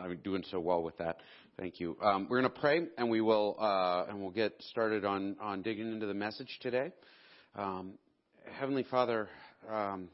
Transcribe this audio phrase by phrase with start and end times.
[0.00, 1.18] I'm doing so well with that.
[1.58, 1.96] Thank you.
[2.02, 5.62] Um, we're going to pray, and we will uh, and we'll get started on on
[5.62, 6.92] digging into the message today.
[7.54, 7.94] Um,
[8.58, 9.28] Heavenly Father,
[9.68, 10.08] um,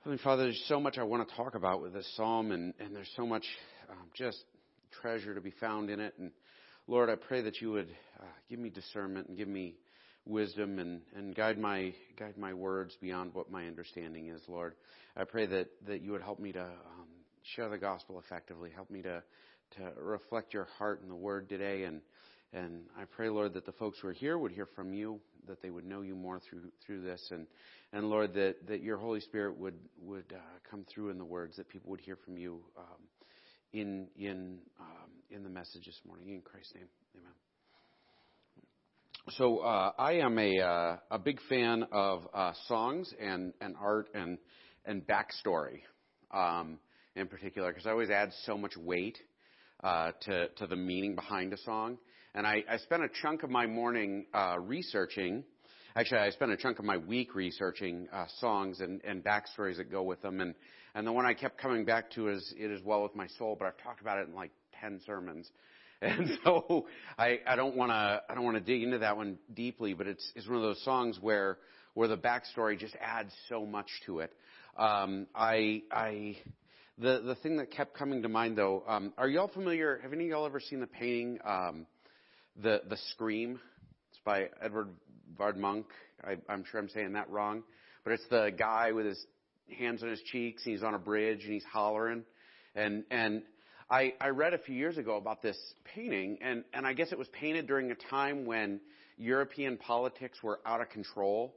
[0.00, 2.94] Heavenly Father, there's so much I want to talk about with this psalm, and and
[2.94, 3.44] there's so much
[3.90, 4.42] um, just
[5.02, 6.14] treasure to be found in it.
[6.18, 6.30] And
[6.86, 7.88] Lord, I pray that you would
[8.18, 9.76] uh, give me discernment and give me
[10.26, 14.74] wisdom and, and guide my guide my words beyond what my understanding is, Lord.
[15.16, 17.08] I pray that, that you would help me to um,
[17.42, 18.70] share the gospel effectively.
[18.74, 19.22] Help me to
[19.76, 22.00] to reflect your heart in the word today and
[22.52, 25.62] and I pray, Lord, that the folks who are here would hear from you, that
[25.62, 27.46] they would know you more through through this, and
[27.92, 31.56] and Lord, that that your Holy Spirit would would uh, come through in the words,
[31.56, 32.84] that people would hear from you um,
[33.72, 36.28] in in um, in the message this morning.
[36.30, 37.32] In Christ's name, Amen.
[39.28, 44.08] So uh, I am a uh, a big fan of uh, songs and and art
[44.12, 44.38] and
[44.84, 45.82] and backstory
[46.32, 46.80] um,
[47.16, 49.18] in particular because I always add so much weight
[49.82, 51.98] uh, to to the meaning behind a song.
[52.34, 55.42] And I, I spent a chunk of my morning uh, researching.
[55.96, 59.90] Actually, I spent a chunk of my week researching uh, songs and, and backstories that
[59.90, 60.40] go with them.
[60.40, 60.54] And
[60.94, 63.56] and the one I kept coming back to is "It Is Well with My Soul,"
[63.58, 65.50] but I've talked about it in like ten sermons.
[66.02, 66.86] And so
[67.18, 70.06] I, I don't want to I don't want to dig into that one deeply, but
[70.06, 71.58] it's it's one of those songs where
[71.92, 74.32] where the backstory just adds so much to it.
[74.78, 76.38] Um, I I
[77.00, 79.98] the the thing that kept coming to mind though, um, are y'all familiar?
[80.02, 81.86] Have any of y'all ever seen the painting, um,
[82.62, 83.58] the the Scream?
[84.10, 84.88] It's by Edward
[85.36, 85.86] Vard Munch.
[86.22, 87.62] I, I'm sure I'm saying that wrong,
[88.04, 89.26] but it's the guy with his
[89.78, 92.24] hands on his cheeks and he's on a bridge and he's hollering,
[92.74, 93.42] and and
[93.90, 95.58] I, I read a few years ago about this
[95.96, 98.80] painting, and, and I guess it was painted during a time when
[99.18, 101.56] European politics were out of control,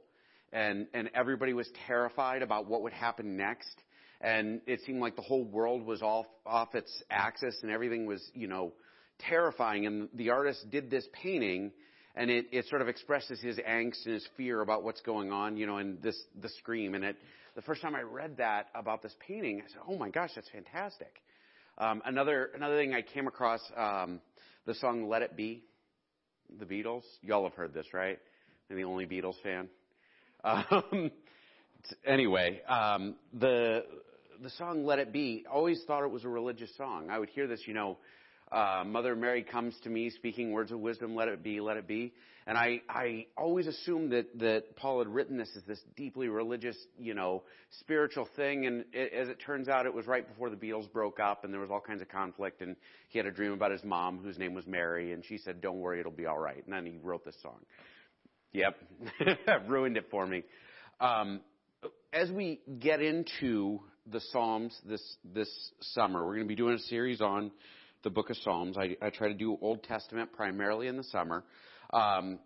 [0.52, 3.80] and, and everybody was terrified about what would happen next.
[4.24, 8.22] And it seemed like the whole world was off, off its axis, and everything was,
[8.32, 8.72] you know,
[9.18, 9.84] terrifying.
[9.84, 11.72] And the artist did this painting,
[12.16, 15.58] and it, it sort of expresses his angst and his fear about what's going on,
[15.58, 16.94] you know, and this the scream.
[16.94, 17.16] And it,
[17.54, 20.48] the first time I read that about this painting, I said, "Oh my gosh, that's
[20.48, 21.20] fantastic."
[21.76, 24.20] Um, another another thing I came across um,
[24.64, 25.64] the song "Let It Be,"
[26.58, 27.02] the Beatles.
[27.20, 28.18] Y'all have heard this, right?
[28.70, 29.68] I'm the only Beatles fan.
[30.44, 31.10] Um,
[32.06, 33.84] anyway, um, the
[34.42, 37.10] the song "Let It Be." Always thought it was a religious song.
[37.10, 37.98] I would hear this, you know,
[38.52, 41.88] uh, Mother Mary comes to me speaking words of wisdom, let it be, let it
[41.88, 42.12] be.
[42.46, 46.76] And I, I always assumed that, that Paul had written this as this deeply religious,
[46.98, 47.42] you know,
[47.80, 48.66] spiritual thing.
[48.66, 51.54] And it, as it turns out, it was right before the Beatles broke up and
[51.54, 52.60] there was all kinds of conflict.
[52.60, 52.76] And
[53.08, 55.12] he had a dream about his mom, whose name was Mary.
[55.12, 56.62] And she said, don't worry, it'll be all right.
[56.64, 57.60] And then he wrote this song.
[58.52, 58.76] Yep.
[59.66, 60.44] Ruined it for me.
[61.00, 61.40] Um,
[62.12, 63.80] as we get into
[64.10, 65.48] the Psalms this, this
[65.80, 67.50] summer, we're going to be doing a series on
[68.02, 68.76] the book of Psalms.
[68.76, 71.44] I, I try to do Old Testament primarily in the summer.
[71.92, 72.38] Um,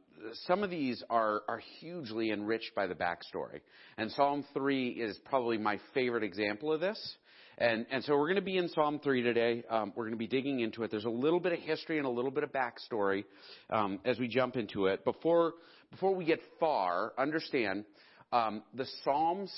[0.46, 3.60] some of these are, are hugely enriched by the backstory.
[3.96, 7.16] And Psalm 3 is probably my favorite example of this.
[7.58, 9.64] And, and so we're going to be in Psalm 3 today.
[9.68, 10.92] Um, we're going to be digging into it.
[10.92, 13.24] There's a little bit of history and a little bit of backstory
[13.70, 15.04] um, as we jump into it.
[15.04, 15.54] Before,
[15.90, 17.84] before we get far, understand
[18.32, 19.52] um, the Psalms,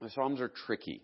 [0.00, 1.02] the Psalms are tricky.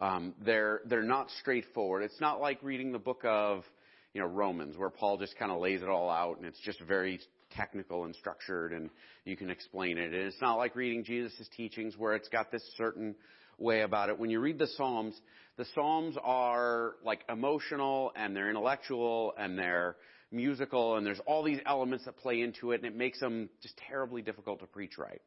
[0.00, 2.02] Um, they're they're not straightforward.
[2.02, 3.64] It's not like reading the book of
[4.12, 6.80] you know Romans where Paul just kind of lays it all out and it's just
[6.82, 7.20] very
[7.54, 8.90] technical and structured and
[9.24, 10.12] you can explain it.
[10.12, 13.14] And it's not like reading Jesus' teachings where it's got this certain
[13.58, 14.18] way about it.
[14.18, 15.18] When you read the Psalms,
[15.56, 19.96] the Psalms are like emotional and they're intellectual and they're
[20.30, 23.76] musical and there's all these elements that play into it and it makes them just
[23.88, 25.22] terribly difficult to preach right.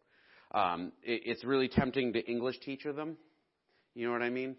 [0.51, 3.17] Um, it, it's really tempting to English teacher them
[3.99, 4.55] you know what I mean?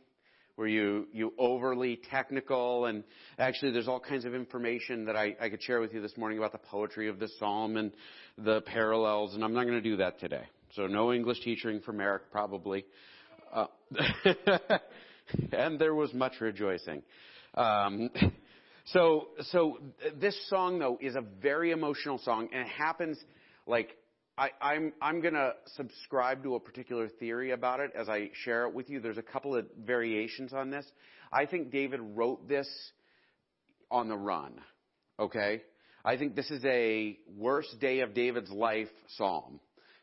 [0.56, 3.04] Where you, you overly technical and
[3.38, 6.36] actually there's all kinds of information that I, I could share with you this morning
[6.36, 7.92] about the poetry of this psalm and
[8.36, 10.42] the parallels and I'm not going to do that today.
[10.74, 12.84] So no English teaching from Eric probably.
[13.50, 13.66] Uh,
[15.52, 17.02] and there was much rejoicing.
[17.54, 18.10] Um,
[18.86, 19.78] so, so
[20.20, 23.18] this song though is a very emotional song and it happens
[23.66, 23.96] like
[24.40, 29.00] I'm, to subscribe to a particular theory about it as I share it with you.
[29.00, 30.86] There's a couple of variations on this.
[31.32, 32.68] I think David wrote this
[33.90, 34.54] on the run.
[35.18, 35.62] Okay?
[36.04, 39.60] I think this is a worst day of David's life psalm.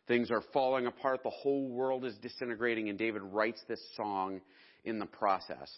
[0.07, 1.23] Things are falling apart.
[1.23, 4.41] The whole world is disintegrating, and David writes this song
[4.85, 5.69] in the process.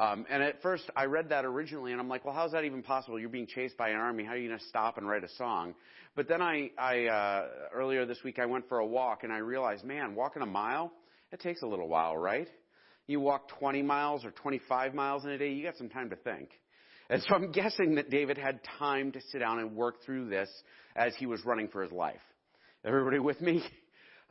[0.00, 2.82] Um, and at first, I read that originally, and I'm like, well, how's that even
[2.82, 3.18] possible?
[3.18, 4.24] You're being chased by an army.
[4.24, 5.74] How are you going to stop and write a song?
[6.14, 9.38] But then I, I uh, earlier this week I went for a walk and I
[9.38, 10.92] realized, man, walking a mile,
[11.32, 12.48] it takes a little while, right?
[13.08, 16.16] You walk 20 miles or 25 miles in a day, you got some time to
[16.16, 16.50] think.
[17.10, 20.48] And so I'm guessing that David had time to sit down and work through this
[20.94, 22.20] as he was running for his life.
[22.84, 23.62] Everybody with me?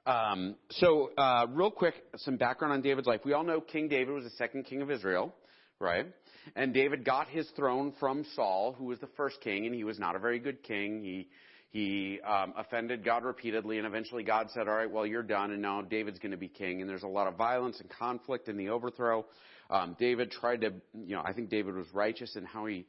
[0.06, 3.20] Um, so, uh, real quick, some background on David's life.
[3.26, 5.36] We all know King David was the second king of Israel,
[5.80, 6.08] right?
[6.56, 10.00] And David got his throne from Saul, who was the first king, and he was
[10.00, 11.04] not a very good king.
[11.04, 11.28] He
[11.70, 15.62] he um, offended God repeatedly, and eventually God said, "All right, well, you're done, and
[15.62, 18.58] now David's going to be king." And there's a lot of violence and conflict in
[18.58, 19.26] the overthrow.
[19.70, 22.86] Um, David tried to, you know, I think David was righteous in how he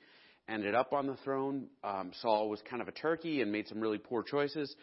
[0.48, 1.66] ended up on the throne.
[1.82, 4.74] Um, Saul was kind of a turkey and made some really poor choices.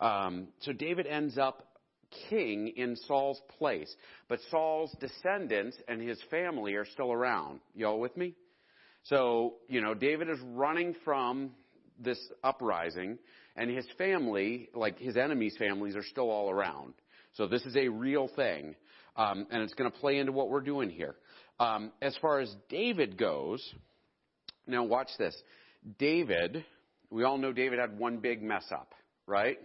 [0.00, 1.73] Um, so David ends up
[2.28, 3.94] king in Saul's place.
[4.28, 7.60] But Saul's descendants and his family are still around.
[7.74, 8.34] Y'all with me?
[9.04, 11.50] So, you know, David is running from
[11.98, 13.18] this uprising,
[13.54, 16.94] and his family, like his enemies' families, are still all around.
[17.34, 18.74] So this is a real thing,
[19.16, 21.14] um, and it's going to play into what we're doing here.
[21.60, 23.62] Um, as far as David goes,
[24.66, 25.36] now watch this.
[25.98, 26.64] David,
[27.10, 28.92] we all know David had one big mess up,
[29.26, 29.58] right?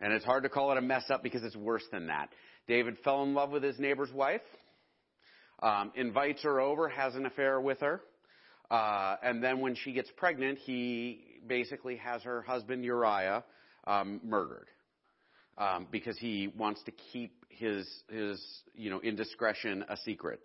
[0.00, 2.28] And it's hard to call it a mess up because it's worse than that.
[2.68, 4.42] David fell in love with his neighbor's wife,
[5.62, 8.02] um, invites her over, has an affair with her,
[8.70, 13.44] uh, and then when she gets pregnant, he basically has her husband Uriah
[13.86, 14.66] um, murdered
[15.58, 18.44] um, because he wants to keep his his
[18.74, 20.40] you know indiscretion a secret.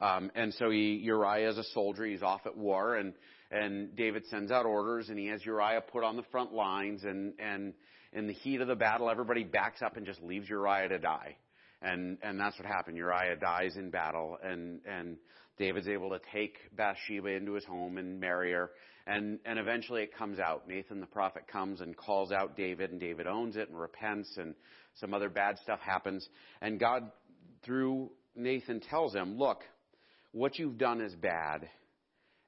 [0.00, 2.04] Um, and so he, Uriah is a soldier.
[2.04, 3.14] He's off at war, and
[3.50, 7.34] and David sends out orders, and he has Uriah put on the front lines, and
[7.38, 7.74] and
[8.12, 11.36] in the heat of the battle, everybody backs up and just leaves Uriah to die.
[11.80, 12.96] And, and that's what happened.
[12.96, 15.16] Uriah dies in battle and, and
[15.58, 18.70] David's able to take Bathsheba into his home and marry her.
[19.06, 20.68] And, and eventually it comes out.
[20.68, 24.54] Nathan the prophet comes and calls out David and David owns it and repents and
[25.00, 26.28] some other bad stuff happens.
[26.60, 27.10] And God,
[27.64, 29.62] through Nathan tells him, look,
[30.32, 31.68] what you've done is bad.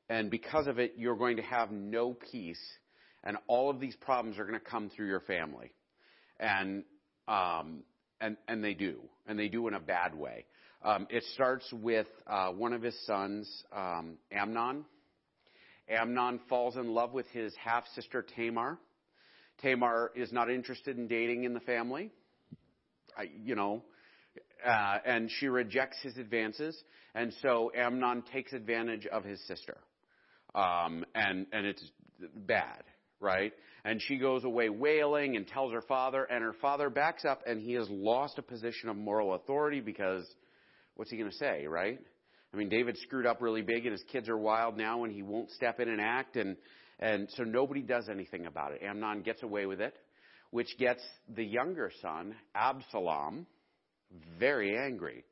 [0.09, 2.61] And because of it, you're going to have no peace
[3.25, 5.73] and all of these problems are going to come through your family,
[6.39, 6.85] and
[7.27, 7.83] um,
[8.21, 10.45] and and they do, and they do in a bad way.
[10.83, 14.85] Um, it starts with uh, one of his sons, um, Amnon.
[15.89, 18.79] Amnon falls in love with his half sister Tamar.
[19.63, 22.11] Tamar is not interested in dating in the family,
[23.17, 23.83] I, you know,
[24.67, 26.77] uh, and she rejects his advances,
[27.15, 29.79] and so Amnon takes advantage of his sister,
[30.55, 31.83] um, and and it's
[32.35, 32.83] bad
[33.25, 33.53] right?
[33.85, 37.61] And she goes away wailing and tells her father, and her father backs up, and
[37.61, 40.25] he has lost a position of moral authority because
[40.95, 41.99] what's he going to say, right?
[42.53, 45.23] I mean, David screwed up really big, and his kids are wild now, and he
[45.23, 46.57] won't step in and act, and
[47.01, 48.83] and so nobody does anything about it.
[48.83, 49.97] Amnon gets away with it,
[50.51, 51.03] which gets
[51.35, 53.47] the younger son, Absalom,
[54.39, 55.25] very angry.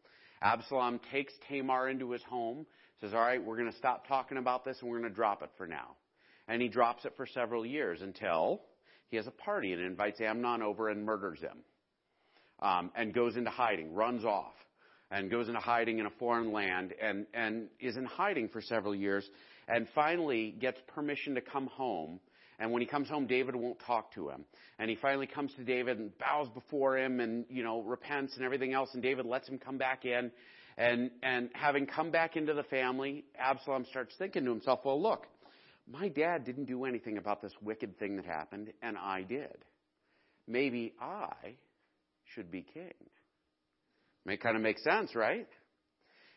[0.42, 2.66] Absalom takes Tamar into his home,
[3.00, 5.42] says, All right, we're going to stop talking about this and we're going to drop
[5.42, 5.96] it for now
[6.48, 8.62] and he drops it for several years until
[9.08, 11.58] he has a party and invites Amnon over and murders him.
[12.60, 14.54] Um, and goes into hiding, runs off,
[15.10, 18.94] and goes into hiding in a foreign land, and, and is in hiding for several
[18.94, 19.28] years,
[19.66, 22.20] and finally gets permission to come home.
[22.60, 24.44] And when he comes home, David won't talk to him.
[24.78, 28.44] And he finally comes to David and bows before him and, you know, repents and
[28.44, 28.90] everything else.
[28.94, 30.30] And David lets him come back in.
[30.78, 35.26] And, and having come back into the family, Absalom starts thinking to himself, well, look,
[35.92, 39.56] my dad didn't do anything about this wicked thing that happened, and I did.
[40.48, 41.54] Maybe I
[42.34, 42.94] should be king.
[44.24, 45.48] May kind of make sense, right?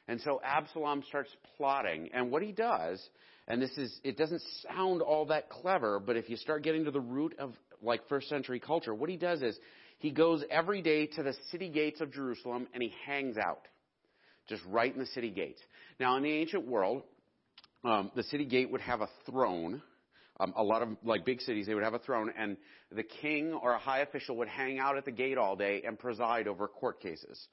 [0.07, 3.01] And so Absalom starts plotting, and what he does,
[3.47, 6.91] and this is, it doesn't sound all that clever, but if you start getting to
[6.91, 9.57] the root of like first century culture, what he does is
[10.00, 13.67] he goes every day to the city gates of Jerusalem and he hangs out.
[14.47, 15.62] Just right in the city gates.
[16.00, 17.01] Now, in the ancient world,
[17.86, 19.82] um, the city gate would have a throne.
[20.39, 22.58] Um, a lot of like big cities, they would have a throne, and
[22.92, 25.98] the king or a high official would hang out at the gate all day and
[25.98, 27.48] preside over court cases,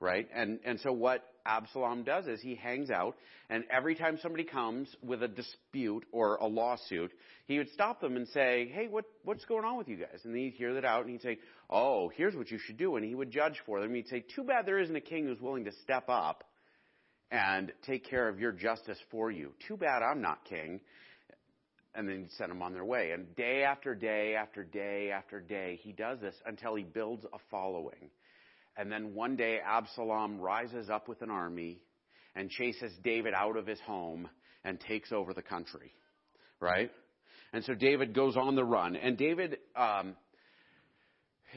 [0.00, 0.28] right?
[0.34, 3.14] And and so what Absalom does is he hangs out,
[3.50, 7.12] and every time somebody comes with a dispute or a lawsuit,
[7.46, 10.34] he would stop them and say, "Hey, what what's going on with you guys?" And
[10.34, 11.38] he'd hear that out, and he'd say,
[11.70, 13.94] "Oh, here's what you should do," and he would judge for them.
[13.94, 16.42] He'd say, "Too bad there isn't a king who's willing to step up."
[17.34, 19.52] And take care of your justice for you.
[19.66, 20.80] Too bad I'm not king.
[21.96, 23.10] And then send them on their way.
[23.10, 27.38] And day after day after day after day, he does this until he builds a
[27.50, 28.10] following.
[28.76, 31.78] And then one day, Absalom rises up with an army
[32.34, 34.28] and chases David out of his home
[34.64, 35.92] and takes over the country.
[36.60, 36.90] Right?
[37.52, 38.96] And so David goes on the run.
[38.96, 40.16] And David, um,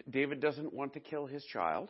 [0.09, 1.89] David doesn't want to kill his child.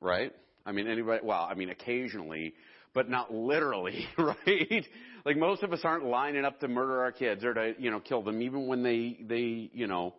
[0.00, 0.32] Right?
[0.64, 2.54] I mean, anybody, well, I mean, occasionally,
[2.94, 4.86] but not literally, right?
[5.24, 8.00] Like most of us aren't lining up to murder our kids or to, you know,
[8.00, 10.14] kill them, even when they, they, you know,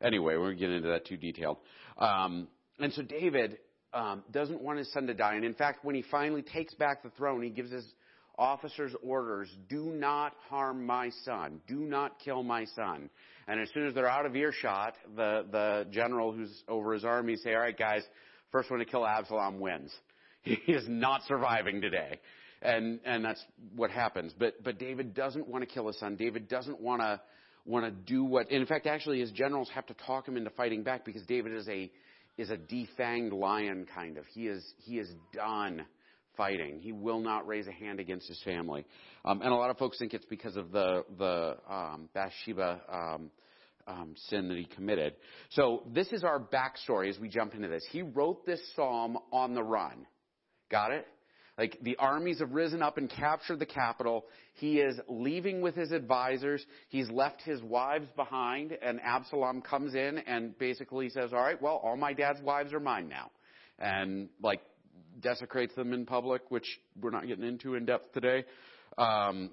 [0.00, 1.58] anyway, we won't get into that too detailed.
[1.98, 3.58] Um, and so David,
[3.92, 5.34] um, doesn't want his son to die.
[5.34, 7.86] And in fact, when he finally takes back the throne, he gives his
[8.36, 11.60] officers orders, do not harm my son.
[11.68, 13.08] Do not kill my son.
[13.46, 17.36] And as soon as they're out of earshot, the, the general who's over his army
[17.36, 18.02] say, all right guys,
[18.50, 19.92] first one to kill Absalom wins.
[20.44, 22.20] He is not surviving today.
[22.62, 23.42] And, and that's
[23.74, 24.32] what happens.
[24.38, 26.16] But, but David doesn't want to kill his son.
[26.16, 27.20] David doesn't want to,
[27.66, 30.82] want to do what, in fact, actually his generals have to talk him into fighting
[30.82, 31.90] back because David is a,
[32.38, 34.24] is a defanged lion kind of.
[34.32, 35.84] He is, he is done
[36.36, 36.80] fighting.
[36.80, 38.84] He will not raise a hand against his family.
[39.24, 43.30] Um, and a lot of folks think it's because of the, the um, Bathsheba um,
[43.86, 45.14] um, sin that he committed.
[45.50, 47.84] So this is our backstory as we jump into this.
[47.90, 50.06] He wrote this psalm on the run.
[50.70, 51.06] Got it?
[51.56, 54.24] Like the armies have risen up and captured the capital.
[54.54, 56.64] He is leaving with his advisors.
[56.88, 61.80] He's left his wives behind and Absalom comes in and basically says, all right, well,
[61.84, 63.30] all my dad's wives are mine now.
[63.78, 64.62] And like
[65.20, 66.66] desecrates them in public, which
[67.00, 68.44] we're not getting into in depth today.
[68.98, 69.50] Um,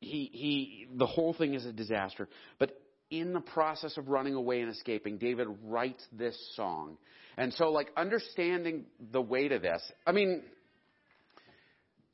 [0.00, 2.28] he, he, the whole thing is a disaster.
[2.58, 6.98] But in the process of running away and escaping, David writes this song.
[7.38, 10.42] And so, like, understanding the weight of this, I mean,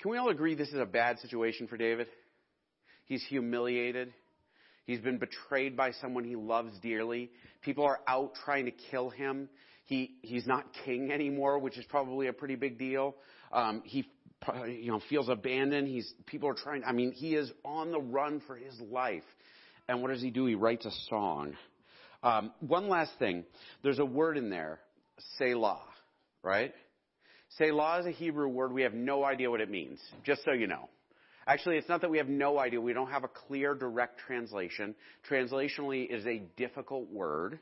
[0.00, 2.09] can we all agree this is a bad situation for David?
[3.07, 4.12] He's humiliated.
[4.87, 7.31] He's been betrayed by someone he loves dearly.
[7.62, 9.49] People are out trying to kill him.
[9.87, 13.14] He, he's not king anymore, which is probably a pretty big deal.
[13.50, 14.07] Um, he,
[14.66, 15.88] you know, feels abandoned.
[15.88, 19.25] He's, people are trying, I mean, he is on the run for his life.
[19.88, 20.45] And what does he do?
[20.45, 21.54] He writes a song.
[22.23, 23.45] Um, one last thing.
[23.83, 24.81] There's a word in there,
[25.38, 25.83] Selah,
[26.42, 26.73] right?
[27.59, 28.73] Selah is a Hebrew word.
[28.73, 30.88] We have no idea what it means, just so you know.
[31.47, 32.80] Actually, it's not that we have no idea.
[32.80, 34.94] We don't have a clear, direct translation.
[35.28, 37.59] Translationally is a difficult word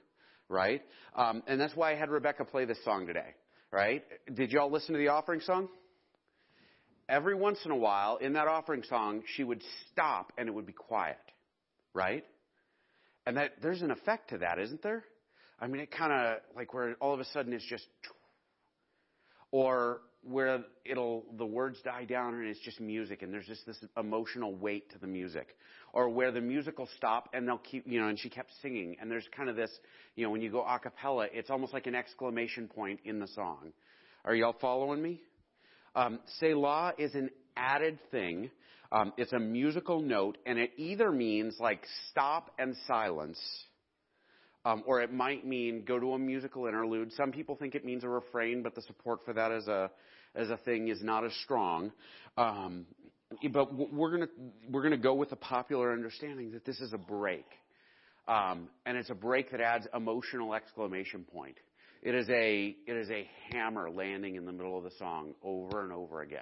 [0.52, 0.82] right?
[1.16, 3.34] Um, and that's why I had Rebecca play this song today,
[3.72, 4.04] right?
[4.32, 5.68] Did y'all listen to the offering song?
[7.08, 10.66] Every once in a while, in that offering song, she would stop and it would
[10.66, 11.18] be quiet,
[11.94, 12.24] right?
[13.26, 15.04] And that there's an effect to that, isn't there?
[15.62, 17.86] I mean, it kind of like where all of a sudden it's just,
[19.52, 23.76] or where it'll the words die down and it's just music and there's just this
[23.96, 25.48] emotional weight to the music.
[25.92, 28.96] Or where the music will stop and they'll keep you know and she kept singing
[29.00, 29.70] and there's kind of this
[30.16, 33.28] you know when you go a cappella it's almost like an exclamation point in the
[33.28, 33.72] song.
[34.24, 35.20] Are y'all following me?
[35.94, 38.50] Um, selah is an added thing.
[38.90, 43.38] Um, it's a musical note and it either means like stop and silence
[44.64, 47.12] um, or it might mean go to a musical interlude.
[47.12, 49.90] Some people think it means a refrain, but the support for that as a
[50.34, 51.92] as a thing is not as strong.
[52.36, 52.86] Um,
[53.52, 54.28] but we're gonna
[54.70, 57.46] we're gonna go with the popular understanding that this is a break,
[58.28, 61.56] um, and it's a break that adds emotional exclamation point.
[62.02, 65.82] It is a it is a hammer landing in the middle of the song over
[65.82, 66.40] and over again,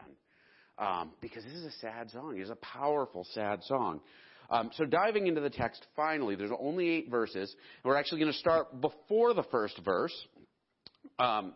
[0.79, 2.39] um, because this is a sad song.
[2.39, 4.01] It's a powerful sad song.
[4.51, 7.55] Um, so diving into the text, finally, there's only eight verses.
[7.85, 10.15] We're actually going to start before the first verse.
[11.19, 11.55] Um,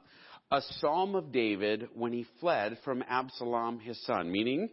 [0.50, 4.68] a psalm of David when he fled from Absalom, his son, meaning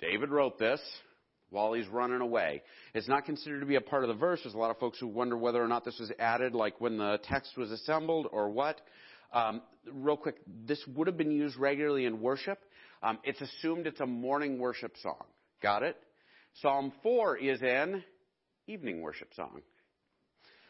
[0.00, 0.80] David wrote this
[1.50, 2.62] while he's running away.
[2.94, 4.40] It's not considered to be a part of the verse.
[4.42, 6.98] There's a lot of folks who wonder whether or not this was added, like when
[6.98, 8.80] the text was assembled or what.
[9.32, 12.58] Um, real quick, this would have been used regularly in worship.
[13.02, 15.22] Um, it's assumed it's a morning worship song.
[15.62, 15.96] Got it?
[16.62, 18.04] Psalm 4 is an
[18.68, 19.60] evening worship song.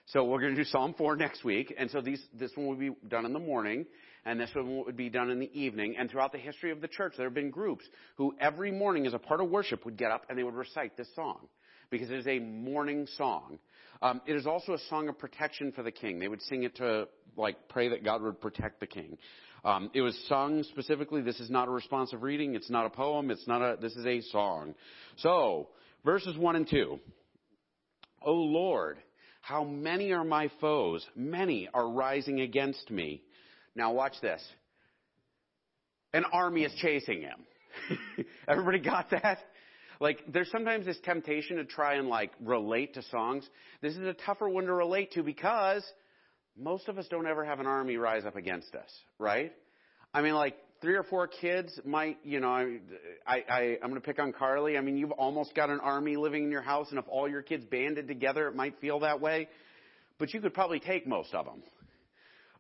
[0.06, 1.74] So we're going to do Psalm 4 next week.
[1.78, 3.84] And so these, this one will be done in the morning,
[4.24, 5.96] and this one would be done in the evening.
[5.98, 7.84] And throughout the history of the church, there have been groups
[8.16, 10.96] who every morning, as a part of worship, would get up and they would recite
[10.96, 11.48] this song
[11.90, 13.58] because it is a morning song.
[14.00, 16.18] Um, it is also a song of protection for the king.
[16.18, 19.18] They would sing it to like pray that God would protect the king.
[19.64, 21.22] Um, it was sung specifically.
[21.22, 22.54] This is not a responsive reading.
[22.54, 23.30] It's not a poem.
[23.30, 23.76] It's not a.
[23.80, 24.74] This is a song.
[25.16, 25.68] So
[26.04, 27.00] verses one and two.
[28.22, 28.98] O Lord,
[29.40, 31.06] how many are my foes?
[31.14, 33.22] Many are rising against me.
[33.74, 34.42] Now watch this.
[36.12, 38.26] An army is chasing him.
[38.48, 39.38] Everybody got that?
[40.00, 43.48] Like, there's sometimes this temptation to try and like relate to songs.
[43.82, 45.84] This is a tougher one to relate to because
[46.58, 49.52] most of us don't ever have an army rise up against us, right?
[50.12, 52.48] I mean, like, three or four kids might, you know,
[53.26, 54.76] I, I, I'm going to pick on Carly.
[54.76, 57.42] I mean, you've almost got an army living in your house, and if all your
[57.42, 59.48] kids banded together, it might feel that way.
[60.18, 61.62] But you could probably take most of them.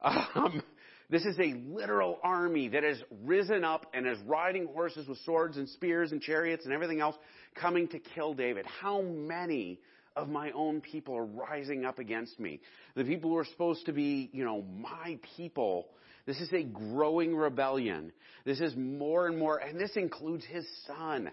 [0.34, 0.62] Um,
[1.10, 5.56] This is a literal army that has risen up and is riding horses with swords
[5.58, 7.14] and spears and chariots and everything else
[7.54, 8.64] coming to kill David.
[8.80, 9.78] How many
[10.16, 12.60] of my own people are rising up against me?
[12.94, 15.88] The people who are supposed to be, you know, my people.
[16.26, 18.12] This is a growing rebellion.
[18.44, 21.30] This is more and more, and this includes his son.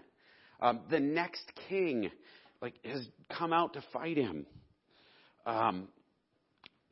[0.60, 2.10] Um, the next king,
[2.60, 4.46] like, has come out to fight him.
[5.46, 5.88] Um,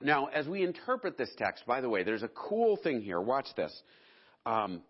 [0.01, 3.21] now, as we interpret this text, by the way, there's a cool thing here.
[3.21, 3.73] Watch this.
[4.47, 4.83] Um,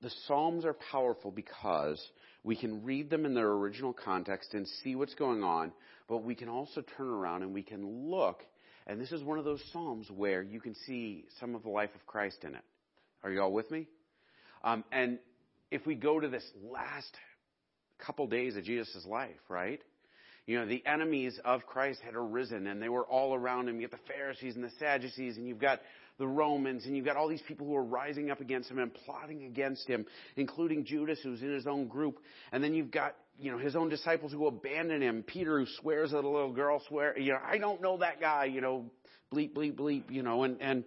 [0.00, 2.00] the Psalms are powerful because
[2.42, 5.72] we can read them in their original context and see what's going on,
[6.08, 8.42] but we can also turn around and we can look,
[8.86, 11.90] and this is one of those Psalms where you can see some of the life
[11.94, 12.64] of Christ in it.
[13.22, 13.86] Are you all with me?
[14.64, 15.18] Um, and
[15.70, 17.14] if we go to this last
[17.98, 19.80] couple days of Jesus' life, right?
[20.46, 23.76] You know, the enemies of Christ had arisen and they were all around him.
[23.76, 25.80] You get the Pharisees and the Sadducees and you've got
[26.20, 28.94] the Romans and you've got all these people who are rising up against him and
[28.94, 32.18] plotting against him, including Judas who's in his own group.
[32.52, 35.24] And then you've got, you know, his own disciples who abandon him.
[35.26, 38.44] Peter who swears at a little girl, swear, you know, I don't know that guy,
[38.44, 38.84] you know,
[39.34, 40.84] bleep, bleep, bleep, you know, and, and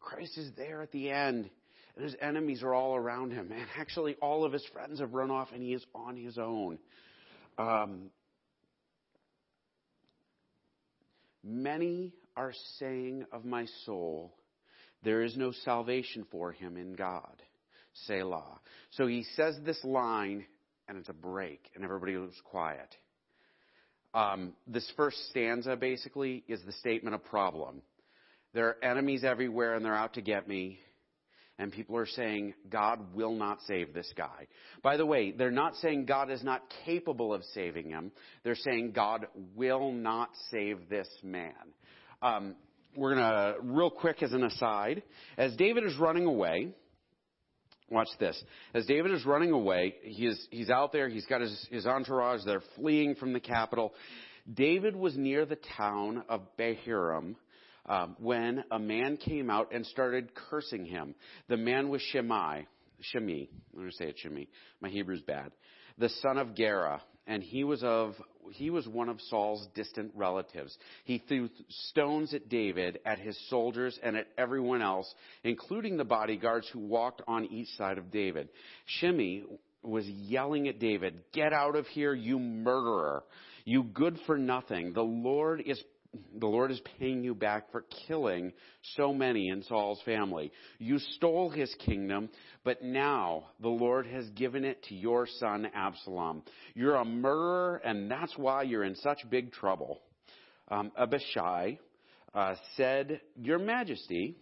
[0.00, 1.50] Christ is there at the end.
[1.96, 3.50] And his enemies are all around him.
[3.52, 6.78] And actually all of his friends have run off and he is on his own.
[7.58, 8.10] Um,
[11.44, 14.34] Many are saying of my soul,
[15.02, 17.42] there is no salvation for him in God.
[18.06, 18.60] Selah.
[18.90, 20.44] So he says this line,
[20.88, 22.94] and it's a break, and everybody was quiet.
[24.14, 27.82] Um, this first stanza basically is the statement of problem.
[28.54, 30.78] There are enemies everywhere, and they're out to get me
[31.58, 34.46] and people are saying God will not save this guy.
[34.82, 38.12] By the way, they're not saying God is not capable of saving him.
[38.44, 39.26] They're saying God
[39.56, 41.52] will not save this man.
[42.22, 42.54] Um,
[42.96, 45.02] we're gonna real quick as an aside,
[45.36, 46.74] as David is running away.
[47.90, 48.42] Watch this.
[48.74, 52.40] As David is running away, he is, he's out there, he's got his, his entourage,
[52.44, 53.94] they're fleeing from the capital.
[54.52, 57.36] David was near the town of Bahurim,
[57.88, 61.14] um, when a man came out and started cursing him.
[61.48, 62.66] The man was Shimei.
[63.00, 63.48] Shimei.
[63.72, 64.48] I'm going to say it Shimei.
[64.80, 65.52] My Hebrew's bad.
[65.96, 67.02] The son of Gera.
[67.26, 68.14] And he was of,
[68.52, 70.76] he was one of Saul's distant relatives.
[71.04, 71.48] He threw
[71.90, 75.12] stones at David, at his soldiers, and at everyone else,
[75.44, 78.48] including the bodyguards who walked on each side of David.
[78.86, 79.44] Shimei
[79.82, 83.24] was yelling at David, Get out of here, you murderer!
[83.64, 84.94] You good for nothing.
[84.94, 85.82] The Lord is
[86.38, 88.52] the Lord is paying you back for killing
[88.96, 90.50] so many in Saul's family.
[90.78, 92.30] You stole his kingdom,
[92.64, 96.42] but now the Lord has given it to your son Absalom.
[96.74, 100.00] You're a murderer, and that's why you're in such big trouble.
[100.68, 101.78] Um, Abishai
[102.34, 104.36] uh, said, Your Majesty,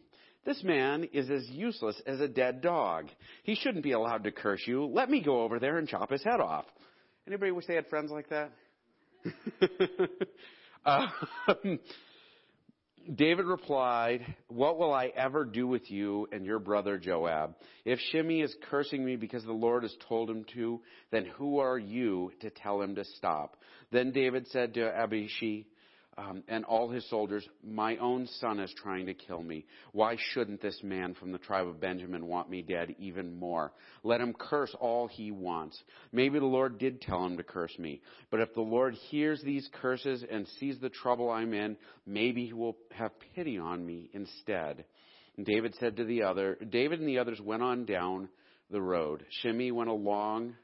[0.45, 3.07] this man is as useless as a dead dog.
[3.43, 4.87] He shouldn't be allowed to curse you.
[4.87, 6.67] Let me go over there and chop his head off.
[7.27, 8.53] Anybody wish they had friends like that?
[10.87, 11.11] Um,
[13.15, 17.55] David replied, What will I ever do with you and your brother Joab?
[17.85, 21.79] If Shimei is cursing me because the Lord has told him to, then who are
[21.79, 23.57] you to tell him to stop?
[23.93, 25.67] Then David said to Abishai,
[26.19, 29.67] um, and all his soldiers, My own son is trying to kill me.
[29.93, 33.73] Why shouldn't this man from the tribe of Benjamin want me dead even more?
[34.03, 35.79] Let him curse all he wants.
[36.13, 38.01] Maybe the Lord did tell him to curse me.
[38.31, 41.77] But if the Lord hears these curses and sees the trouble I'm in,
[42.07, 44.87] maybe he will have pity on me instead.
[45.37, 48.31] And David said to the other, David and the others went on down
[48.71, 49.25] the road.
[49.43, 50.55] Shimei went along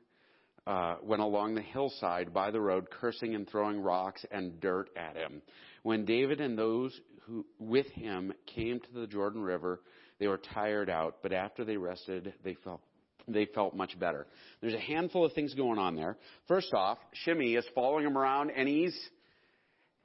[0.67, 5.17] uh, went along the hillside by the road, cursing and throwing rocks and dirt at
[5.17, 5.43] him.
[5.83, 9.81] When David and those who with him came to the Jordan River,
[10.19, 12.81] they were tired out, but after they rested, they felt
[13.29, 14.27] they felt much better.
[14.61, 16.17] There's a handful of things going on there.
[16.49, 18.99] First off, Shimei is following him around, and he's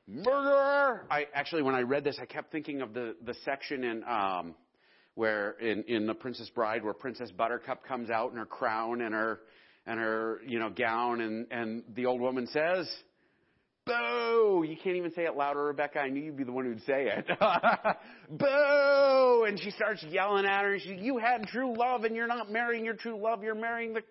[0.07, 1.07] murderer.
[1.09, 4.03] I actually, when I read this, I kept thinking of the the section in.
[4.03, 4.55] Um,
[5.17, 9.15] where in, in the Princess Bride, where Princess Buttercup comes out in her crown and
[9.15, 9.39] her
[9.87, 12.87] and her, you know, gown and, and the old woman says,
[13.85, 14.65] Boo!
[14.67, 15.99] You can't even say it louder, Rebecca.
[15.99, 17.25] I knew you'd be the one who'd say it.
[18.29, 19.45] Boo!
[19.47, 20.77] And she starts yelling at her.
[20.77, 23.43] She, you had true love and you're not marrying your true love.
[23.43, 24.03] You're marrying the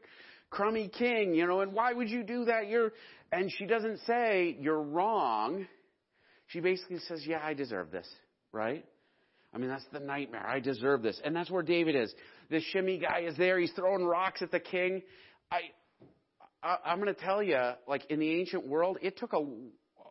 [0.48, 2.68] crummy king, you know, and why would you do that?
[2.68, 2.92] You're,
[3.30, 5.66] and she doesn't say you're wrong.
[6.46, 8.08] She basically says, yeah, I deserve this,
[8.52, 8.84] right?
[9.52, 10.46] I mean, that's the nightmare.
[10.46, 11.20] I deserve this.
[11.24, 12.14] And that's where David is.
[12.48, 13.58] This Shimei guy is there.
[13.58, 15.02] He's throwing rocks at the king.
[15.50, 15.60] I,
[16.62, 19.44] I I'm going to tell you, like in the ancient world, it took a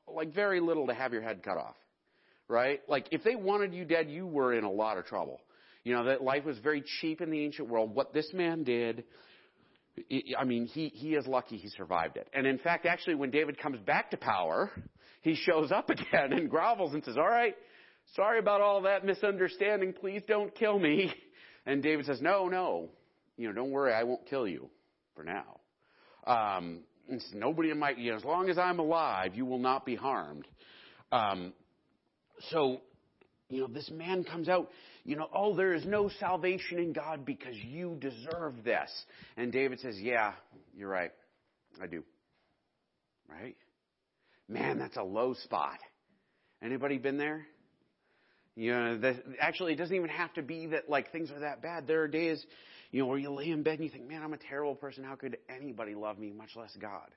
[0.07, 1.75] like very little to have your head cut off,
[2.47, 2.81] right?
[2.87, 5.41] Like if they wanted you dead, you were in a lot of trouble.
[5.83, 7.93] You know, that life was very cheap in the ancient world.
[7.93, 9.03] What this man did,
[10.37, 12.27] I mean, he, he is lucky he survived it.
[12.33, 14.71] And in fact, actually, when David comes back to power,
[15.21, 17.55] he shows up again and grovels and says, all right,
[18.15, 19.93] sorry about all that misunderstanding.
[19.93, 21.13] Please don't kill me.
[21.67, 22.89] And David says, no, no,
[23.37, 23.91] you know, don't worry.
[23.91, 24.69] I won't kill you
[25.15, 25.59] for now.
[26.25, 26.79] Um,
[27.33, 30.47] nobody in my, you know, as long as I'm alive, you will not be harmed.
[31.11, 31.53] Um,
[32.49, 32.81] so,
[33.49, 34.69] you know, this man comes out,
[35.03, 38.89] you know, oh, there is no salvation in God because you deserve this.
[39.37, 40.33] And David says, yeah,
[40.75, 41.11] you're right.
[41.81, 42.03] I do.
[43.29, 43.55] Right?
[44.47, 45.77] Man, that's a low spot.
[46.63, 47.45] Anybody been there?
[48.55, 51.61] You know, that, actually, it doesn't even have to be that like things are that
[51.61, 51.87] bad.
[51.87, 52.43] There are days,
[52.91, 55.03] you know, where you lay in bed and you think, man, I'm a terrible person.
[55.03, 57.09] How could anybody love me, much less God?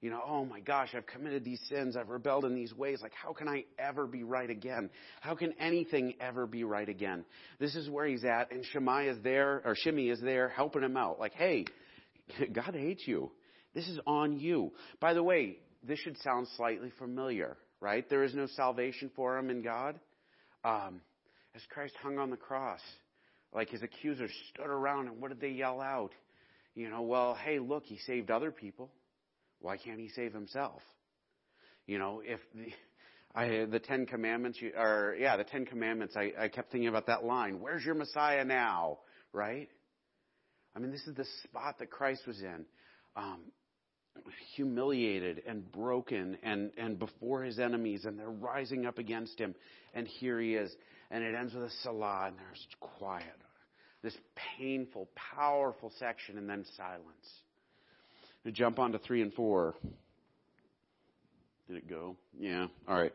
[0.00, 1.96] You know, oh my gosh, I've committed these sins.
[1.96, 3.00] I've rebelled in these ways.
[3.00, 4.90] Like, how can I ever be right again?
[5.22, 7.24] How can anything ever be right again?
[7.58, 10.98] This is where he's at, and Shimei is there, or Shimei is there helping him
[10.98, 11.18] out.
[11.18, 11.64] Like, hey,
[12.52, 13.30] God hates you.
[13.74, 14.72] This is on you.
[15.00, 18.08] By the way, this should sound slightly familiar, right?
[18.10, 19.98] There is no salvation for him in God
[20.64, 21.00] um,
[21.54, 22.80] as Christ hung on the cross,
[23.54, 26.12] like his accusers stood around and what did they yell out?
[26.74, 28.90] You know, well, hey, look, he saved other people.
[29.60, 30.82] Why can't he save himself?
[31.86, 32.72] You know, if the,
[33.34, 37.24] I, the Ten Commandments, or yeah, the Ten Commandments, I, I kept thinking about that
[37.24, 37.60] line.
[37.60, 38.98] Where's your Messiah now?
[39.32, 39.68] Right?
[40.76, 42.64] I mean, this is the spot that Christ was in.
[43.16, 43.40] Um,
[44.54, 49.54] humiliated and broken and, and before his enemies, and they're rising up against him.
[49.92, 50.74] And here he is.
[51.10, 53.43] And it ends with a Selah, and there's quiet.
[54.04, 54.16] This
[54.58, 57.26] painful, powerful section, and then silence.
[58.44, 59.74] We jump on to three and four.
[61.66, 62.14] Did it go?
[62.38, 62.66] Yeah.
[62.86, 63.12] All right.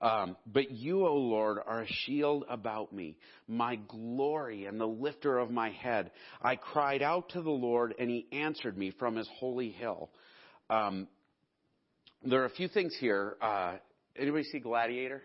[0.00, 5.38] Um, but you, O Lord, are a shield about me, my glory and the lifter
[5.38, 6.10] of my head.
[6.42, 10.10] I cried out to the Lord, and he answered me from his holy hill.
[10.68, 11.06] Um,
[12.24, 13.36] there are a few things here.
[13.40, 13.74] Uh,
[14.18, 15.22] anybody see Gladiator?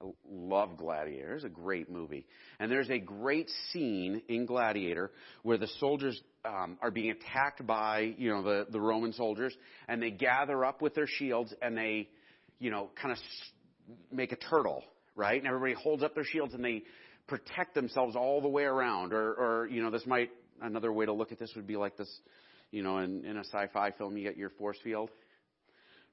[0.00, 1.34] I love Gladiator.
[1.34, 2.26] It's a great movie.
[2.58, 5.10] And there's a great scene in Gladiator
[5.42, 9.54] where the soldiers um, are being attacked by, you know, the, the Roman soldiers,
[9.88, 12.08] and they gather up with their shields and they,
[12.58, 13.18] you know, kind of
[14.12, 15.38] make a turtle, right?
[15.38, 16.82] And everybody holds up their shields and they
[17.26, 19.12] protect themselves all the way around.
[19.12, 20.30] Or, or you know, this might,
[20.60, 22.10] another way to look at this would be like this
[22.70, 25.10] you know, in, in a sci-fi film, you get your force field,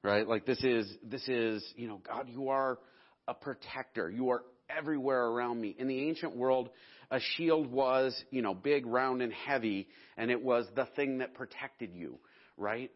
[0.02, 0.26] right?
[0.26, 2.78] Like this is, this is, you know, God, you are
[3.28, 4.10] a protector.
[4.10, 5.74] You are everywhere around me.
[5.78, 6.70] In the ancient world,
[7.10, 11.34] a shield was, you know, big, round, and heavy, and it was the thing that
[11.34, 12.18] protected you,
[12.56, 12.90] right?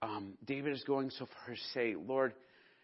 [0.00, 2.34] Um, David is going so far as to say, Lord,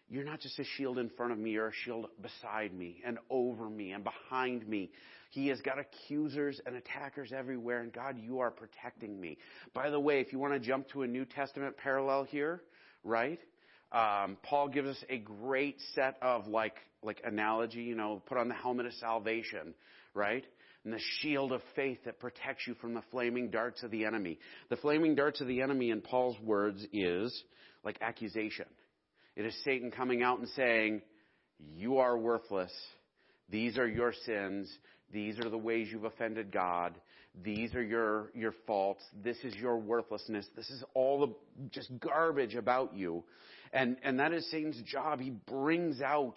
[0.09, 3.17] you're not just a shield in front of me, you're a shield beside me and
[3.29, 4.91] over me and behind me.
[5.31, 9.37] He has got accusers and attackers everywhere, and God, you are protecting me.
[9.73, 12.61] By the way, if you want to jump to a New Testament parallel here,
[13.03, 13.39] right?
[13.91, 18.47] Um, Paul gives us a great set of like like analogy, you know, put on
[18.47, 19.75] the helmet of salvation,
[20.13, 20.43] right?
[20.83, 24.39] And the shield of faith that protects you from the flaming darts of the enemy.
[24.69, 27.43] The flaming darts of the enemy, in Paul's words, is
[27.83, 28.65] like accusation.
[29.35, 31.01] It is Satan coming out and saying,
[31.59, 32.71] You are worthless.
[33.49, 34.71] These are your sins.
[35.11, 36.95] These are the ways you've offended God.
[37.43, 39.03] These are your, your faults.
[39.23, 40.47] This is your worthlessness.
[40.55, 43.23] This is all the just garbage about you.
[43.73, 45.19] And, and that is Satan's job.
[45.19, 46.35] He brings out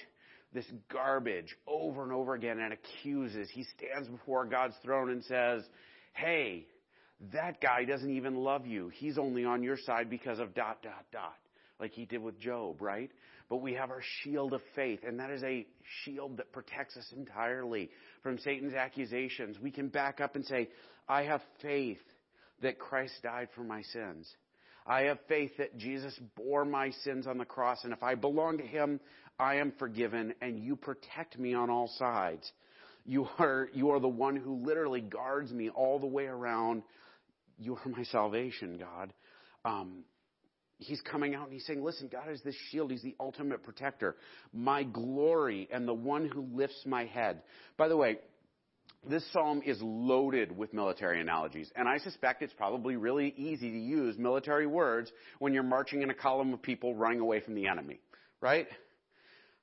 [0.52, 3.48] this garbage over and over again and accuses.
[3.52, 5.62] He stands before God's throne and says,
[6.14, 6.66] Hey,
[7.32, 8.90] that guy doesn't even love you.
[8.94, 11.34] He's only on your side because of dot, dot, dot
[11.80, 13.10] like he did with Job, right?
[13.48, 15.66] But we have our shield of faith, and that is a
[16.04, 17.90] shield that protects us entirely
[18.22, 19.58] from Satan's accusations.
[19.58, 20.68] We can back up and say,
[21.08, 22.00] I have faith
[22.62, 24.28] that Christ died for my sins.
[24.88, 28.59] I have faith that Jesus bore my sins on the cross, and if I belong
[28.59, 29.01] to Him,
[29.38, 32.51] I am forgiven, and you protect me on all sides.
[33.05, 36.83] You are, you are the one who literally guards me all the way around.
[37.59, 39.12] You are my salvation, God.
[39.64, 40.05] Um,
[40.79, 42.90] he's coming out and he's saying, listen, God is this shield.
[42.90, 44.16] He's the ultimate protector.
[44.53, 47.42] My glory and the one who lifts my head.
[47.77, 48.18] By the way,
[49.08, 53.78] this psalm is loaded with military analogies, and I suspect it's probably really easy to
[53.78, 57.66] use military words when you're marching in a column of people running away from the
[57.66, 58.00] enemy,
[58.40, 58.66] right?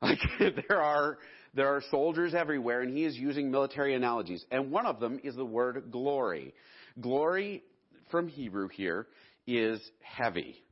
[0.01, 0.19] Like
[0.67, 1.17] there are
[1.53, 5.35] there are soldiers everywhere, and he is using military analogies, and one of them is
[5.37, 6.53] the word glory.
[6.99, 7.63] Glory
[8.11, 9.07] from Hebrew here
[9.47, 10.65] is heavy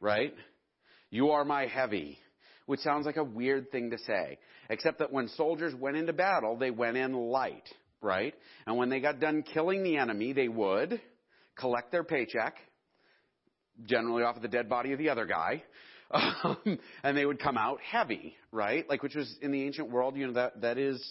[0.00, 0.34] right?
[1.10, 2.18] You are my heavy,
[2.66, 4.38] which sounds like a weird thing to say,
[4.70, 7.68] except that when soldiers went into battle, they went in light,
[8.00, 8.34] right?
[8.66, 11.00] And when they got done killing the enemy, they would
[11.56, 12.56] collect their paycheck,
[13.84, 15.62] generally off of the dead body of the other guy,
[16.10, 18.88] um, and they would come out heavy, right?
[18.88, 21.04] Like, which was in the ancient world, you know, that, that is,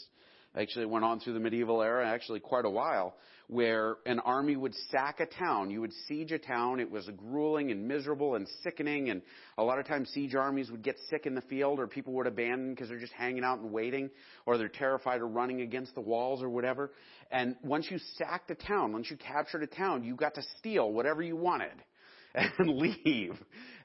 [0.57, 3.15] actually went on through the medieval era, actually quite a while,
[3.47, 5.69] where an army would sack a town.
[5.69, 6.79] You would siege a town.
[6.79, 9.21] It was grueling and miserable and sickening, and
[9.57, 12.27] a lot of times siege armies would get sick in the field, or people would
[12.27, 14.09] abandon because they're just hanging out and waiting,
[14.45, 16.91] or they're terrified of running against the walls or whatever.
[17.31, 20.91] And once you sacked a town, once you captured a town, you got to steal
[20.91, 21.83] whatever you wanted
[22.35, 23.35] and leave.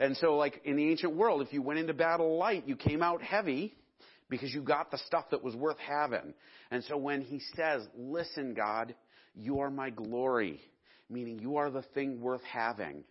[0.01, 3.03] And so, like in the ancient world, if you went into battle light, you came
[3.03, 3.75] out heavy
[4.33, 6.33] because you got the stuff that was worth having.
[6.71, 8.95] And so when he says, listen, God,
[9.35, 10.59] you are my glory,
[11.11, 13.05] meaning you are the thing worth having.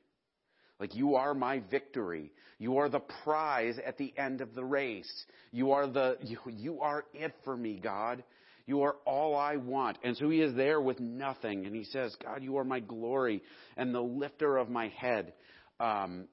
[0.79, 2.31] Like you are my victory.
[2.57, 5.11] You are the prize at the end of the race.
[5.51, 8.23] You are the, you, you are it for me, God.
[8.65, 9.99] You are all I want.
[10.03, 11.67] And so he is there with nothing.
[11.67, 13.43] And he says, God, you are my glory
[13.77, 15.33] and the lifter of my head.
[15.79, 16.25] Um,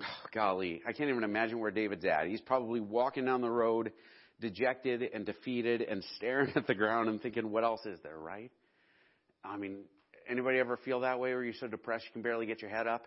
[0.00, 2.26] oh, golly, I can't even imagine where David's at.
[2.26, 3.92] He's probably walking down the road,
[4.40, 8.50] dejected and defeated and staring at the ground and thinking, what else is there, right?
[9.44, 9.84] I mean,
[10.28, 12.86] anybody ever feel that way where you're so depressed you can barely get your head
[12.86, 13.06] up?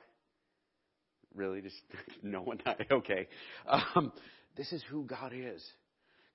[1.35, 1.61] Really?
[1.61, 1.81] Just
[2.23, 2.59] no one?
[2.91, 3.27] Okay.
[3.67, 4.11] Um,
[4.57, 5.63] this is who God is.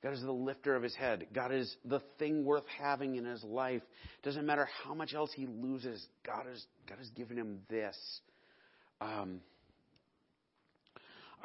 [0.03, 1.27] God is the lifter of his head.
[1.35, 3.83] God is the thing worth having in his life.
[4.23, 6.07] Doesn't matter how much else he loses.
[6.25, 7.97] God has God has given him this.
[9.01, 9.41] Um,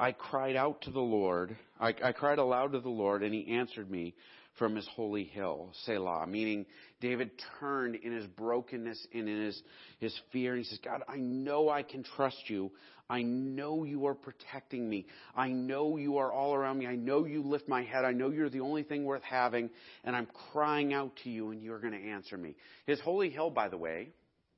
[0.02, 1.56] I cried out to the Lord.
[1.78, 4.16] I, I cried aloud to the Lord, and he answered me
[4.58, 6.26] from his holy hill, Selah.
[6.26, 6.66] Meaning,
[7.00, 9.62] David turned in his brokenness and in his,
[10.00, 12.72] his fear, and he says, God, I know I can trust you.
[13.08, 15.06] I know you are protecting me.
[15.36, 16.88] I know you are all around me.
[16.88, 18.04] I know you lift my head.
[18.04, 19.70] I know you're the only thing worth having,
[20.02, 22.56] and I'm crying out to you, and you're going to answer me.
[22.86, 24.08] His holy hill, by the way,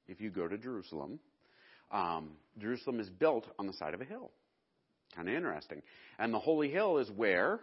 [0.08, 1.20] if you go to Jerusalem,
[1.92, 4.30] um, Jerusalem is built on the side of a hill.
[5.14, 5.82] Kind of interesting.
[6.18, 7.60] And the holy hill is where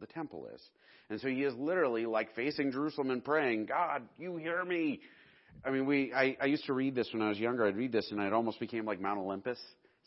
[0.00, 0.60] the temple is.
[1.08, 5.00] And so he is literally like facing Jerusalem and praying, God, you hear me.
[5.64, 7.66] I mean, we, I, I used to read this when I was younger.
[7.66, 9.58] I'd read this and it almost became like Mount Olympus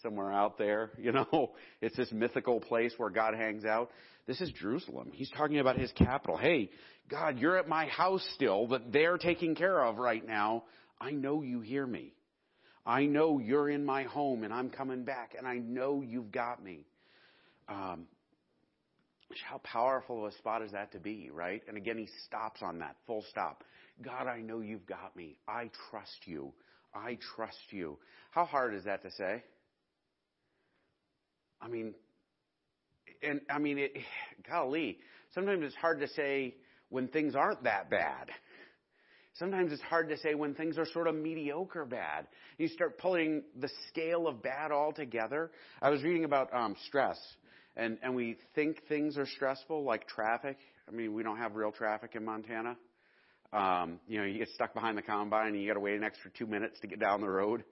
[0.01, 0.91] somewhere out there.
[0.97, 3.91] You know, it's this mythical place where God hangs out.
[4.25, 5.11] This is Jerusalem.
[5.13, 6.37] He's talking about his capital.
[6.37, 6.69] Hey,
[7.09, 10.63] God, you're at my house still that they're taking care of right now.
[10.99, 12.13] I know you hear me.
[12.85, 16.63] I know you're in my home and I'm coming back and I know you've got
[16.63, 16.85] me.
[17.69, 18.07] Um,
[19.49, 21.61] how powerful of a spot is that to be, right?
[21.67, 23.63] And again, he stops on that, full stop.
[24.01, 25.37] God, I know you've got me.
[25.47, 26.53] I trust you.
[26.93, 27.97] I trust you.
[28.31, 29.43] How hard is that to say?
[31.61, 31.93] I mean,
[33.21, 33.97] and I mean, it,
[34.49, 34.99] golly,
[35.33, 36.55] sometimes it's hard to say
[36.89, 38.29] when things aren't that bad.
[39.39, 42.27] Sometimes it's hard to say when things are sort of mediocre bad.
[42.57, 45.51] You start pulling the scale of bad all together.
[45.81, 47.17] I was reading about um, stress,
[47.75, 50.57] and, and we think things are stressful, like traffic.
[50.87, 52.75] I mean, we don't have real traffic in Montana.
[53.51, 56.03] Um, you know, you get stuck behind the combine and you got to wait an
[56.03, 57.63] extra two minutes to get down the road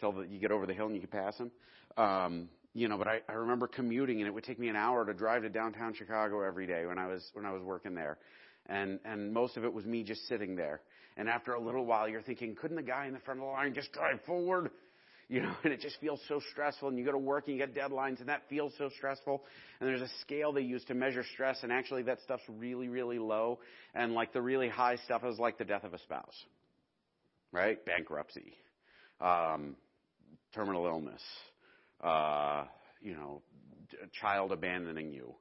[0.00, 1.50] until you get over the hill and you can pass them.
[1.98, 5.04] Um, you know, but I, I remember commuting and it would take me an hour
[5.04, 8.18] to drive to downtown Chicago every day when I was when I was working there.
[8.66, 10.80] And and most of it was me just sitting there.
[11.16, 13.52] And after a little while you're thinking, couldn't the guy in the front of the
[13.52, 14.70] line just drive forward?
[15.28, 17.66] You know, and it just feels so stressful and you go to work and you
[17.66, 19.42] get deadlines and that feels so stressful.
[19.80, 23.18] And there's a scale they use to measure stress and actually that stuff's really, really
[23.18, 23.58] low.
[23.92, 26.36] And like the really high stuff is like the death of a spouse.
[27.50, 27.84] Right?
[27.84, 28.52] Bankruptcy.
[29.20, 29.74] Um,
[30.54, 31.22] terminal illness.
[32.00, 32.66] Uh,
[33.00, 33.42] you know,
[34.20, 35.34] child abandoning you.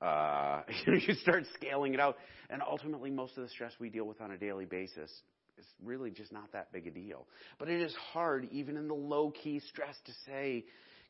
[0.00, 2.16] Uh, you start scaling it out,
[2.50, 5.10] and ultimately, most of the stress we deal with on a daily basis
[5.58, 7.26] is really just not that big a deal.
[7.58, 10.64] But it is hard, even in the low key stress, to say,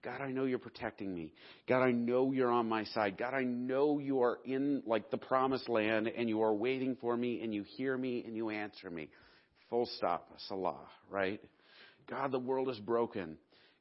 [0.05, 1.33] God, I know you're protecting me.
[1.67, 3.17] God, I know you're on my side.
[3.17, 7.17] God, I know you are in like the promised land and you are waiting for
[7.17, 9.09] me and you hear me and you answer me.
[9.71, 10.29] Full stop.
[10.49, 10.77] Selah,
[11.09, 11.41] right?
[12.07, 13.39] God, the world is broken.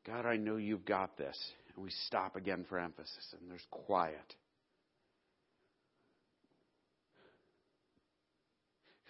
[0.07, 1.37] God, I know you've got this.
[1.75, 4.35] And we stop again for emphasis and there's quiet.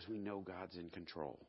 [0.04, 1.39] Because we know God's in control.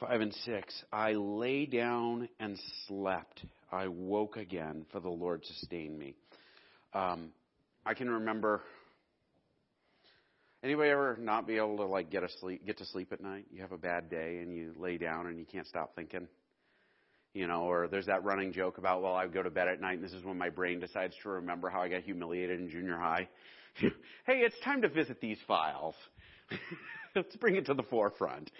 [0.00, 0.74] Five and six.
[0.92, 3.44] I lay down and slept.
[3.70, 6.14] I woke again, for the Lord sustained me.
[6.94, 7.30] Um,
[7.84, 8.62] I can remember.
[10.62, 13.46] Anybody ever not be able to like get a sleep, get to sleep at night?
[13.52, 16.26] You have a bad day and you lay down and you can't stop thinking.
[17.34, 19.98] You know, or there's that running joke about, well, I go to bed at night
[19.98, 22.96] and this is when my brain decides to remember how I got humiliated in junior
[22.96, 23.28] high.
[24.26, 25.94] hey, it's time to visit these files.
[27.14, 28.50] Let's bring it to the forefront.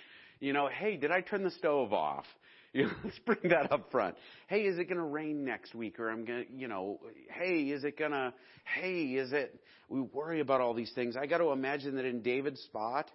[0.40, 2.24] You know, hey, did I turn the stove off?
[2.74, 4.14] You know, let's bring that up front.
[4.46, 5.98] Hey, is it going to rain next week?
[5.98, 10.02] Or I'm going to, you know, hey, is it going to, hey, is it, we
[10.02, 11.16] worry about all these things.
[11.16, 13.10] I got to imagine that in David's spot,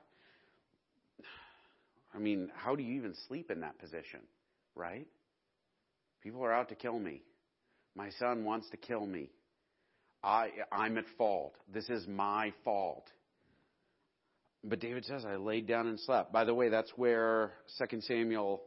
[2.15, 4.21] I mean, how do you even sleep in that position,
[4.75, 5.06] right?
[6.23, 7.21] People are out to kill me.
[7.95, 9.29] My son wants to kill me.
[10.23, 11.55] I, I'm at fault.
[11.71, 13.09] This is my fault.
[14.63, 16.31] But David says, I laid down and slept.
[16.31, 17.51] By the way, that's where
[17.89, 18.62] 2 Samuel,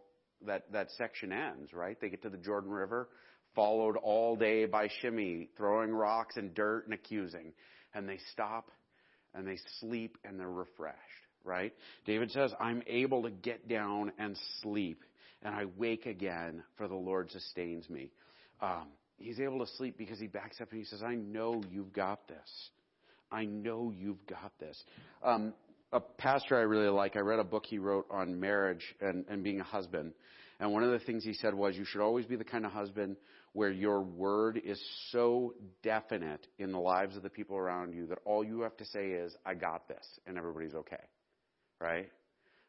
[0.46, 1.98] that, that section ends, right?
[1.98, 3.08] They get to the Jordan River,
[3.54, 7.54] followed all day by Shimei, throwing rocks and dirt and accusing.
[7.94, 8.70] And they stop
[9.34, 10.98] and they sleep and they're refreshed,
[11.44, 11.72] right?
[12.04, 15.02] David says, I'm able to get down and sleep
[15.42, 18.10] and I wake again for the Lord sustains me.
[18.60, 21.92] Um, he's able to sleep because he backs up and he says, I know you've
[21.92, 22.70] got this.
[23.30, 24.82] I know you've got this.
[25.22, 25.52] Um,
[25.92, 29.42] a pastor I really like, I read a book he wrote on marriage and, and
[29.42, 30.12] being a husband.
[30.58, 32.72] And one of the things he said was, you should always be the kind of
[32.72, 33.16] husband
[33.52, 38.18] where your word is so definite in the lives of the people around you that
[38.24, 41.02] all you have to say is, I got this, and everybody's okay.
[41.80, 42.10] Right?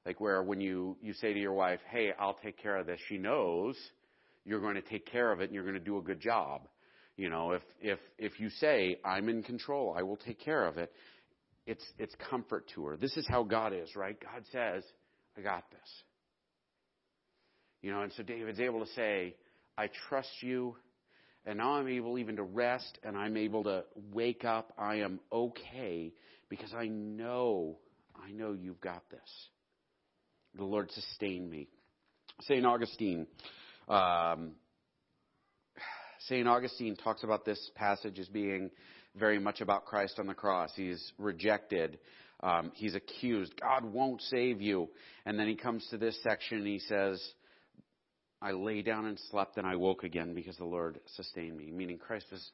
[0.06, 3.00] Like where when you, you say to your wife, hey, I'll take care of this,
[3.08, 3.78] she knows
[4.48, 6.62] you're going to take care of it and you're going to do a good job.
[7.18, 10.78] You know, if, if, if you say, I'm in control, I will take care of
[10.78, 10.92] it,
[11.66, 12.98] it's, it's comfort to her.
[12.98, 14.18] This is how God is, right?
[14.20, 14.84] God says,
[15.38, 15.90] I got this.
[17.82, 19.36] You know, and so David's able to say,
[19.78, 20.78] I trust you,
[21.46, 23.84] and now I'm able even to rest, and I'm able to
[24.14, 24.74] wake up.
[24.78, 26.14] I am okay
[26.50, 27.80] because I know,
[28.16, 29.50] I know you've got this.
[30.56, 31.68] The Lord sustain me.
[32.42, 32.66] St.
[32.66, 33.28] Augustine,
[33.88, 34.52] um,
[36.28, 36.48] St.
[36.48, 38.70] Augustine talks about this passage as being
[39.16, 40.72] very much about Christ on the cross.
[40.76, 42.00] He's rejected.
[42.42, 43.54] Um, he's accused.
[43.60, 44.90] God won't save you.
[45.26, 47.22] And then he comes to this section and he says,
[48.42, 51.72] I lay down and slept and I woke again because the Lord sustained me.
[51.72, 52.52] Meaning Christ was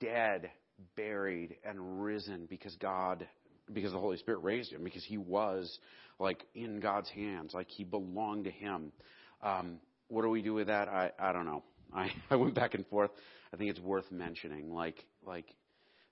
[0.00, 0.50] dead,
[0.96, 3.26] buried, and risen because God,
[3.72, 5.78] because the Holy Spirit raised him, because he was
[6.20, 8.92] like in God's hands, like he belonged to him.
[9.42, 9.78] Um,
[10.08, 10.88] what do we do with that?
[10.88, 11.62] I, I don't know.
[11.92, 13.10] I, I went back and forth.
[13.52, 14.72] I think it's worth mentioning.
[14.72, 15.46] Like, like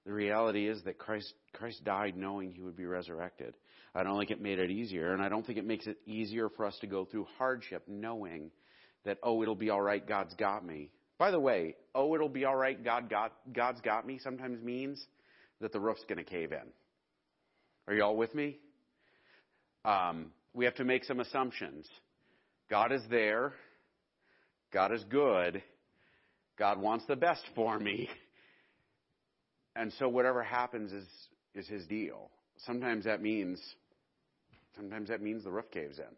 [0.04, 3.54] the reality is that Christ, Christ died knowing he would be resurrected.
[3.94, 6.50] I don't think it made it easier, and I don't think it makes it easier
[6.50, 8.50] for us to go through hardship knowing
[9.04, 10.90] that, oh, it'll be all right, God's got me.
[11.18, 15.02] By the way, oh, it'll be all right, God got, God's got me sometimes means
[15.60, 16.68] that the roof's going to cave in.
[17.88, 18.58] Are you all with me?
[19.84, 21.88] Um, we have to make some assumptions.
[22.68, 23.54] God is there.
[24.76, 25.62] God is good.
[26.58, 28.10] God wants the best for me.
[29.74, 31.06] And so whatever happens is,
[31.54, 32.28] is his deal.
[32.66, 33.58] Sometimes that means,
[34.76, 36.14] sometimes that means the roof caves in.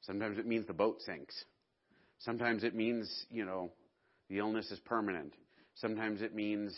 [0.00, 1.34] Sometimes it means the boat sinks.
[2.20, 3.70] Sometimes it means, you know,
[4.30, 5.34] the illness is permanent.
[5.74, 6.74] Sometimes it means,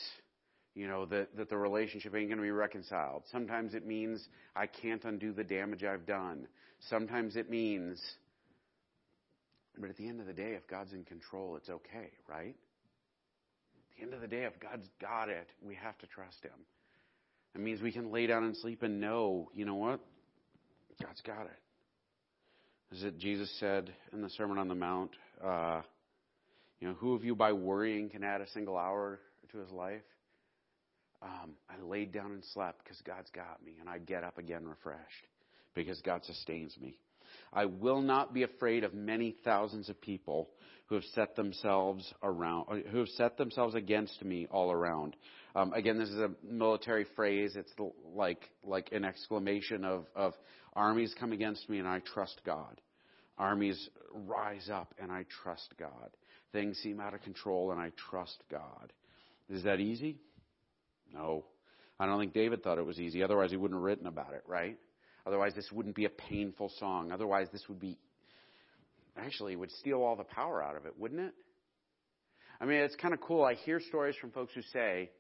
[0.75, 3.23] you know, that, that the relationship ain't going to be reconciled.
[3.31, 6.49] Sometimes it means I can't undo the damage I've done.
[6.91, 8.03] Sometimes it means,
[9.81, 12.55] but at the end of the day, if God's in control, it's okay, right?
[12.57, 16.53] At the end of the day, if God's got it, we have to trust Him.
[17.55, 20.01] It means we can lay down and sleep and know, you know what?
[21.03, 21.59] God's got it.
[22.93, 25.11] As it Jesus said in the Sermon on the Mount,
[25.45, 25.83] uh,
[26.81, 29.21] you know, who of you by worrying can add a single hour
[29.53, 30.03] to his life?
[31.21, 34.67] Um, I laid down and slept because God's got me, and I get up again
[34.67, 35.27] refreshed
[35.75, 36.99] because God sustains me.
[37.53, 40.51] I will not be afraid of many thousands of people
[40.87, 45.17] who have set themselves around, who have set themselves against me all around.
[45.55, 47.57] Um, again, this is a military phrase.
[47.57, 47.73] It's
[48.15, 50.35] like like an exclamation of of
[50.75, 52.81] armies come against me, and I trust God.
[53.37, 56.11] Armies rise up, and I trust God.
[56.53, 58.93] Things seem out of control, and I trust God.
[59.49, 60.17] Is that easy?
[61.13, 61.45] No.
[62.01, 63.23] I don't think David thought it was easy.
[63.23, 64.79] Otherwise, he wouldn't have written about it, right?
[65.29, 67.13] Otherwise, this wouldn't be a painful song.
[67.13, 67.99] Otherwise, this would be
[69.19, 71.35] actually would steal all the power out of it, wouldn't it?
[72.63, 73.45] I mean, it's kind of cool.
[73.45, 75.11] I hear stories from folks who say,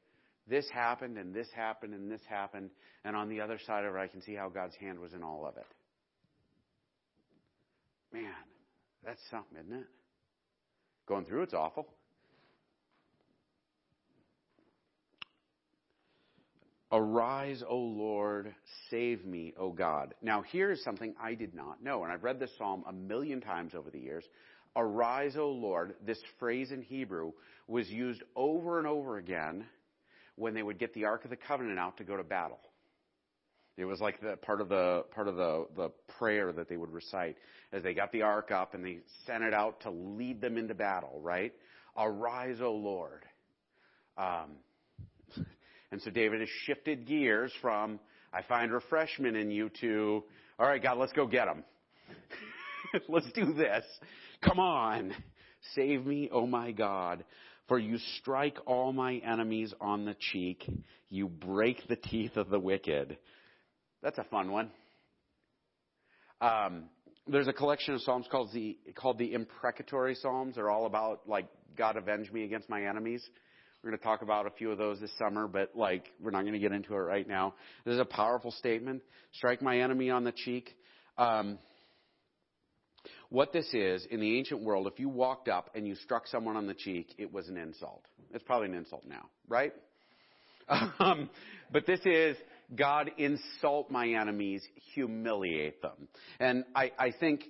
[0.48, 2.70] this happened and this happened and this happened,
[3.04, 5.22] and on the other side of it, I can see how God's hand was in
[5.22, 5.66] all of it.
[8.12, 8.32] Man,
[9.04, 9.86] that's something, isn't it?
[11.06, 11.86] Going through it's awful.
[16.90, 18.54] Arise, O Lord,
[18.90, 20.14] save me, O God.
[20.22, 23.74] Now, here's something I did not know, and I've read this psalm a million times
[23.74, 24.24] over the years.
[24.74, 27.32] Arise, O Lord, this phrase in Hebrew
[27.66, 29.66] was used over and over again
[30.36, 32.60] when they would get the Ark of the Covenant out to go to battle.
[33.78, 36.90] It was like the part of the part of the the prayer that they would
[36.90, 37.36] recite
[37.72, 40.74] as they got the ark up and they sent it out to lead them into
[40.74, 41.20] battle.
[41.22, 41.54] Right?
[41.96, 43.24] Arise, O Lord.
[44.16, 44.56] Um,
[45.90, 48.00] and so David has shifted gears from
[48.32, 50.22] I find refreshment in you to
[50.58, 51.62] all right, God, let's go get them.
[53.08, 53.84] let's do this.
[54.42, 55.14] Come on,
[55.74, 57.24] save me, oh my God.
[57.68, 60.68] For you strike all my enemies on the cheek.
[61.10, 63.18] You break the teeth of the wicked.
[64.02, 64.70] That's a fun one.
[66.40, 66.84] Um,
[67.26, 70.54] there's a collection of psalms called the called the imprecatory psalms.
[70.54, 73.22] They're all about like God avenge me against my enemies.
[73.82, 76.40] We're going to talk about a few of those this summer, but like we're not
[76.40, 77.54] going to get into it right now.
[77.84, 79.02] This is a powerful statement.
[79.34, 80.74] Strike my enemy on the cheek.
[81.16, 81.58] Um,
[83.30, 86.56] what this is in the ancient world, if you walked up and you struck someone
[86.56, 88.04] on the cheek, it was an insult.
[88.34, 89.72] It's probably an insult now, right?
[91.00, 91.30] Um,
[91.72, 92.36] but this is
[92.76, 94.62] God insult my enemies,
[94.92, 96.08] humiliate them.
[96.38, 97.44] And I, I think,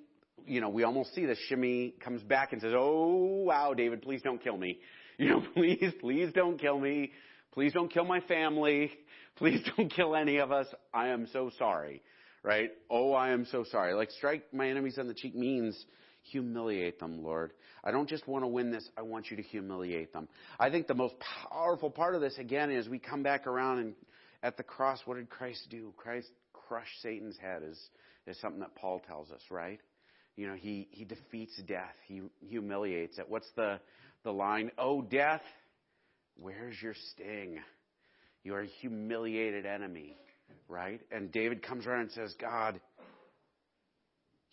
[0.47, 1.37] you know, we almost see this.
[1.49, 4.79] Shimei comes back and says, Oh, wow, David, please don't kill me.
[5.25, 7.11] You know, please, please don't kill me.
[7.53, 8.93] Please don't kill my family.
[9.37, 10.69] Please don't kill any of us.
[10.95, 12.03] I am so sorry.
[12.45, 12.71] Right?
[12.89, 13.95] Oh, I am so sorry.
[13.95, 15.85] Like, strike my enemies on the cheek means
[16.31, 17.53] humiliate them, Lord.
[17.83, 20.29] I don't just want to win this, I want you to humiliate them.
[20.59, 21.15] I think the most
[21.51, 23.95] powerful part of this, again, is we come back around and
[24.43, 25.93] at the cross, what did Christ do?
[25.97, 27.79] Christ crushed Satan's head, is,
[28.27, 29.81] is something that Paul tells us, right?
[30.37, 33.29] You know, he, he defeats death, he humiliates it.
[33.29, 33.81] What's the,
[34.25, 34.71] the line?
[34.79, 35.43] Oh, death,
[36.37, 37.59] where's your sting?
[38.45, 40.17] You are a humiliated enemy,
[40.69, 41.01] right?
[41.11, 42.81] And David comes around and says, God,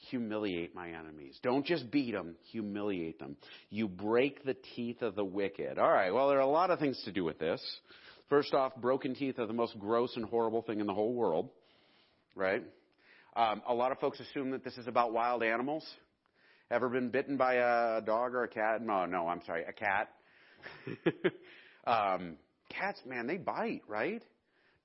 [0.09, 1.39] humiliate my enemies.
[1.41, 3.37] Don't just beat them, humiliate them.
[3.69, 5.77] You break the teeth of the wicked.
[5.77, 7.61] All right, well, there are a lot of things to do with this.
[8.29, 11.49] First off, broken teeth are the most gross and horrible thing in the whole world,
[12.35, 12.63] right?
[13.35, 15.85] Um, a lot of folks assume that this is about wild animals.
[16.71, 18.81] Ever been bitten by a dog or a cat?
[18.81, 20.09] No, no, I'm sorry, a cat.
[21.85, 22.37] um,
[22.69, 24.23] cats, man, they bite, right?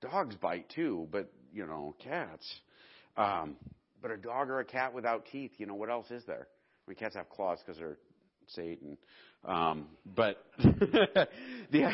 [0.02, 2.46] Dogs bite too, but you know, cats.
[3.16, 3.56] Um,
[4.02, 6.48] but a dog or a cat without teeth, you know, what else is there?
[6.86, 7.98] I mean, cats have claws because they're
[8.48, 8.98] Satan.
[9.44, 11.92] Um, but the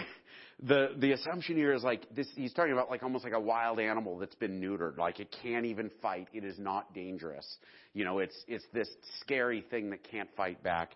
[0.63, 3.79] the the assumption here is like this he's talking about like almost like a wild
[3.79, 4.97] animal that's been neutered.
[4.97, 6.29] Like it can't even fight.
[6.33, 7.47] It is not dangerous.
[7.93, 8.89] You know it's it's this
[9.21, 10.93] scary thing that can't fight back.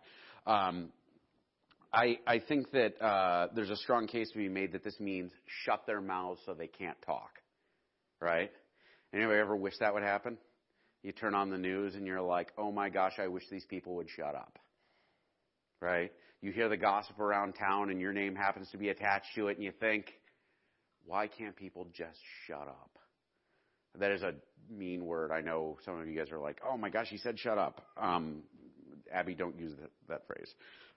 [0.47, 0.89] Um
[1.93, 5.33] i i think that uh there's a strong case to be made that this means
[5.65, 7.31] shut their mouths so they can't talk
[8.23, 8.53] right?
[9.15, 10.37] Anybody ever wish that would happen?
[11.03, 13.97] You turn on the news and you're like oh my gosh i wish these people
[13.97, 14.59] would shut up.
[15.83, 19.49] Right you hear the gossip around town and your name happens to be attached to
[19.49, 20.07] it and you think,
[21.05, 22.99] why can't people just shut up?
[23.99, 24.35] That is a
[24.71, 25.33] mean word.
[25.33, 27.83] I know some of you guys are like, oh my gosh, he said shut up.
[27.97, 28.43] Um,
[29.13, 30.49] Abby, don't use that, that phrase.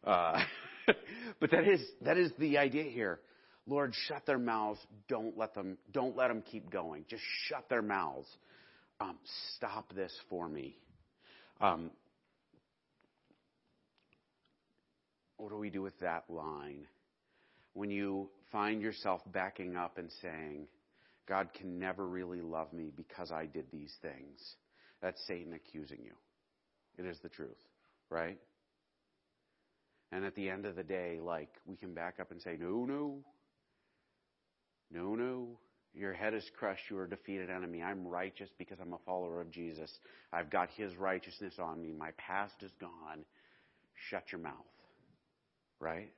[0.03, 0.41] Uh,
[1.39, 3.19] but that is, that is the idea here.
[3.65, 4.79] Lord, shut their mouths.
[5.07, 7.05] Don't let them, don't let them keep going.
[7.09, 8.27] Just shut their mouths.
[8.99, 9.17] Um,
[9.55, 10.77] stop this for me.
[11.59, 11.91] Um,
[15.43, 16.87] what do we do with that line?
[17.73, 20.67] When you find yourself backing up and saying,
[21.27, 24.39] God can never really love me because I did these things.
[25.01, 26.13] That's Satan accusing you.
[26.97, 27.57] It is the truth,
[28.09, 28.37] right?
[30.13, 32.85] And at the end of the day, like, we can back up and say, no,
[32.85, 33.17] no,
[34.91, 35.59] no, no.
[35.93, 36.83] Your head is crushed.
[36.89, 37.83] You are a defeated enemy.
[37.83, 39.91] I'm righteous because I'm a follower of Jesus.
[40.31, 41.91] I've got his righteousness on me.
[41.91, 43.25] My past is gone.
[44.09, 44.72] Shut your mouth
[45.84, 46.11] right?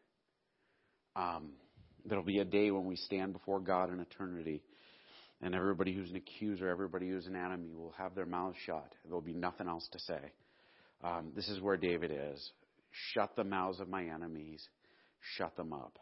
[1.16, 1.54] Um,
[2.06, 4.62] there'll be a day when we stand before God in eternity,
[5.42, 8.94] and everybody who's an accuser, everybody who's an enemy, will have their mouths shut.
[9.06, 10.32] There'll be nothing else to say.
[11.04, 12.52] Um, this is where David is.
[13.14, 14.66] Shut the mouths of my enemies,
[15.36, 15.98] shut them up.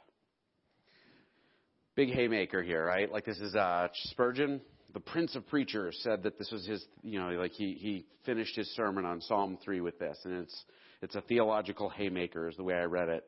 [1.96, 3.12] Big haymaker here, right?
[3.12, 4.62] Like this is uh, Spurgeon,
[4.94, 8.56] the Prince of Preachers, said that this was his, you know, like he he finished
[8.56, 10.64] his sermon on Psalm three with this, and it's
[11.02, 13.24] it's a theological haymaker, is the way I read it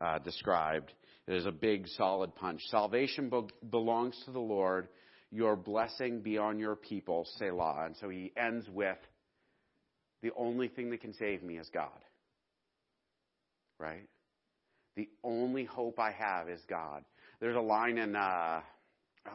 [0.00, 0.92] uh, described.
[1.26, 2.60] It is a big, solid punch.
[2.68, 4.88] Salvation be- belongs to the Lord.
[5.30, 7.84] Your blessing be on your people, Selah.
[7.86, 8.98] And so he ends with
[10.22, 11.88] the only thing that can save me is God.
[13.78, 14.08] Right?
[14.96, 17.04] The only hope I have is God.
[17.40, 18.60] There's a line in, uh,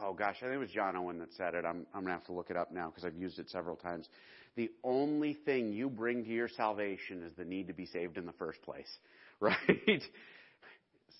[0.00, 1.64] oh gosh, I think it was John Owen that said it.
[1.64, 3.74] I'm, I'm going to have to look it up now because I've used it several
[3.74, 4.06] times.
[4.54, 8.26] The only thing you bring to your salvation is the need to be saved in
[8.26, 8.90] the first place.
[9.38, 10.02] Right?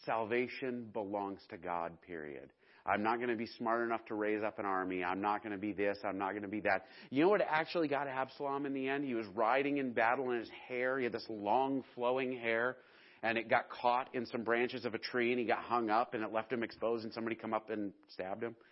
[0.06, 2.50] Salvation belongs to God, period.
[2.86, 5.02] I'm not going to be smart enough to raise up an army.
[5.02, 5.98] I'm not going to be this.
[6.04, 6.86] I'm not going to be that.
[7.10, 9.04] You know what actually got Absalom in the end?
[9.04, 12.76] He was riding in battle and his hair, he had this long flowing hair
[13.22, 16.14] and it got caught in some branches of a tree and he got hung up
[16.14, 18.54] and it left him exposed and somebody come up and stabbed him.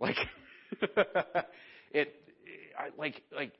[0.00, 0.16] Like,
[1.90, 2.14] it,
[2.78, 3.50] I, like, like,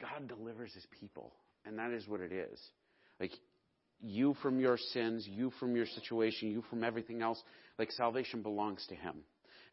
[0.00, 1.32] God delivers his people.
[1.64, 2.58] And that is what it is.
[3.20, 3.30] Like,
[4.04, 7.42] you from your sins, you from your situation, you from everything else.
[7.78, 9.16] Like, salvation belongs to him.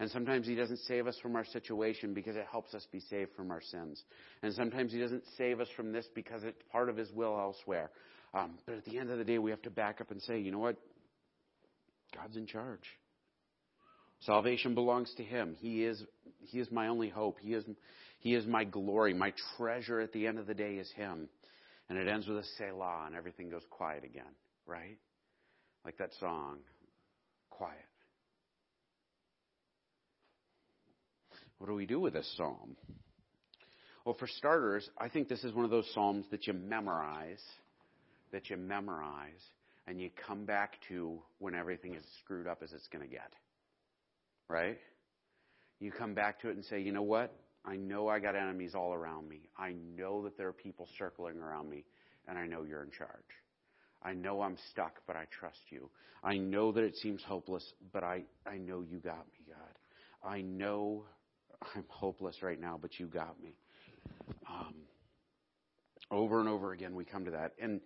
[0.02, 3.32] And sometimes He doesn't save us from our situation because it helps us be saved
[3.36, 4.02] from our sins.
[4.42, 7.92] And sometimes He doesn't save us from this because it's part of His will elsewhere.
[8.34, 10.40] Um, but at the end of the day, we have to back up and say,
[10.40, 10.78] you know what?
[12.16, 12.82] God's in charge.
[14.22, 15.56] Salvation belongs to Him.
[15.60, 16.02] He is,
[16.40, 17.38] he is my only hope.
[17.40, 17.64] He is,
[18.18, 19.14] he is my glory.
[19.14, 21.30] My treasure at the end of the day is Him.
[21.92, 24.34] And it ends with a Selah, and everything goes quiet again,
[24.66, 24.98] right?
[25.84, 26.60] Like that song,
[27.50, 27.76] Quiet.
[31.58, 32.78] What do we do with this psalm?
[34.06, 37.44] Well, for starters, I think this is one of those psalms that you memorize,
[38.32, 39.44] that you memorize,
[39.86, 43.34] and you come back to when everything is screwed up as it's going to get.
[44.48, 44.78] Right?
[45.82, 47.36] You come back to it and say, you know what?
[47.66, 49.50] I know I got enemies all around me.
[49.58, 51.86] I know that there are people circling around me,
[52.28, 53.10] and I know you're in charge.
[54.04, 55.90] I know I'm stuck, but I trust you.
[56.24, 60.30] I know that it seems hopeless, but I, I know you got me, God.
[60.30, 61.06] I know
[61.76, 63.56] I'm hopeless right now, but you got me.
[64.50, 64.74] Um,
[66.10, 67.82] over and over again, we come to that, and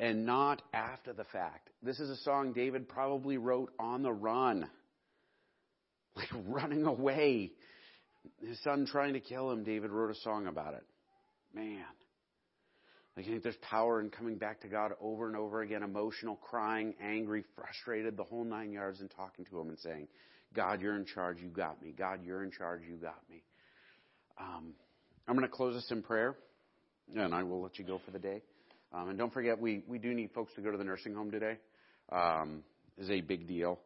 [0.00, 1.68] and not after the fact.
[1.82, 4.68] This is a song David probably wrote on the run,
[6.16, 7.52] like running away.
[8.46, 9.64] His son trying to kill him.
[9.64, 10.84] David wrote a song about it.
[11.54, 11.84] Man.
[13.16, 16.36] Like, I think there's power in coming back to God over and over again, emotional,
[16.36, 20.08] crying, angry, frustrated, the whole nine yards, and talking to Him and saying,
[20.54, 21.38] God, you're in charge.
[21.40, 21.92] You got me.
[21.96, 22.82] God, you're in charge.
[22.88, 23.42] You got me.
[24.40, 24.74] Um,
[25.26, 26.36] I'm going to close this in prayer,
[27.14, 28.42] and I will let you go for the day.
[28.92, 31.30] Um, and don't forget, we, we do need folks to go to the nursing home
[31.30, 31.58] today.
[32.10, 32.62] Um,
[32.98, 33.78] is a big deal.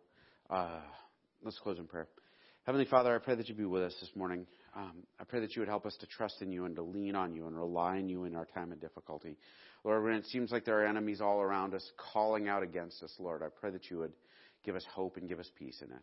[0.48, 0.80] Uh,
[1.42, 2.08] let's close in prayer.
[2.64, 4.46] Heavenly Father, I pray that you be with us this morning.
[4.74, 7.14] Um, I pray that you would help us to trust in you and to lean
[7.14, 9.36] on you and rely on you in our time of difficulty.
[9.84, 13.12] Lord, when it seems like there are enemies all around us calling out against us,
[13.18, 14.14] Lord, I pray that you would
[14.64, 16.02] give us hope and give us peace in it.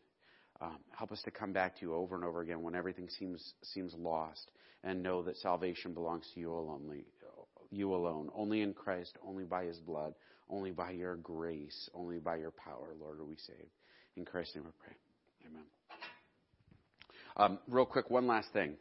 [0.61, 3.55] Um, help us to come back to you over and over again when everything seems
[3.63, 4.51] seems lost,
[4.83, 7.03] and know that salvation belongs to you alone.
[7.71, 10.13] You alone, only in Christ, only by His blood,
[10.47, 13.71] only by Your grace, only by Your power, Lord, are we saved.
[14.15, 14.95] In Christ's name, we pray.
[15.47, 15.65] Amen.
[17.37, 18.75] Um, real quick, one last thing.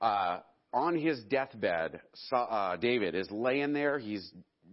[0.00, 0.40] Uh,
[0.72, 2.00] on his deathbed,
[2.32, 3.98] uh, David is laying there.
[3.98, 4.32] He's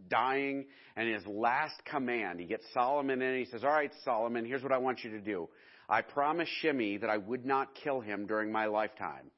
[0.09, 0.65] dying,
[0.95, 4.63] and his last command, he gets Solomon in, and he says, "All right, Solomon, here's
[4.63, 5.49] what I want you to do."
[5.89, 9.31] I promised Shimei that I would not kill him during my lifetime.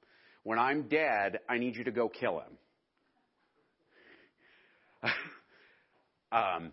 [0.44, 2.40] When I'm dead, I need you to go kill
[5.02, 5.12] him.
[6.32, 6.72] um,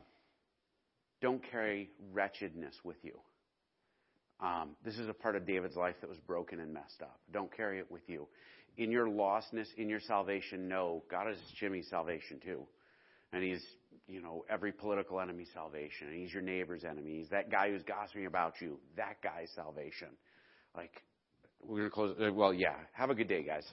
[1.21, 3.19] don't carry wretchedness with you.
[4.43, 7.21] Um, this is a part of David's life that was broken and messed up.
[7.33, 8.27] Don't carry it with you.
[8.77, 12.63] In your lostness, in your salvation, know God is Shimei's salvation too.
[13.33, 13.63] And he's
[14.09, 16.09] you know, every political enemy's salvation.
[16.09, 17.19] And he's your neighbor's enemy.
[17.19, 18.79] He's that guy who's gossiping about you.
[18.97, 20.09] That guy's salvation.
[20.77, 21.03] Like,
[21.63, 22.17] we're going to close.
[22.21, 22.75] Uh, well, yeah.
[22.93, 23.65] Have a good day, guys.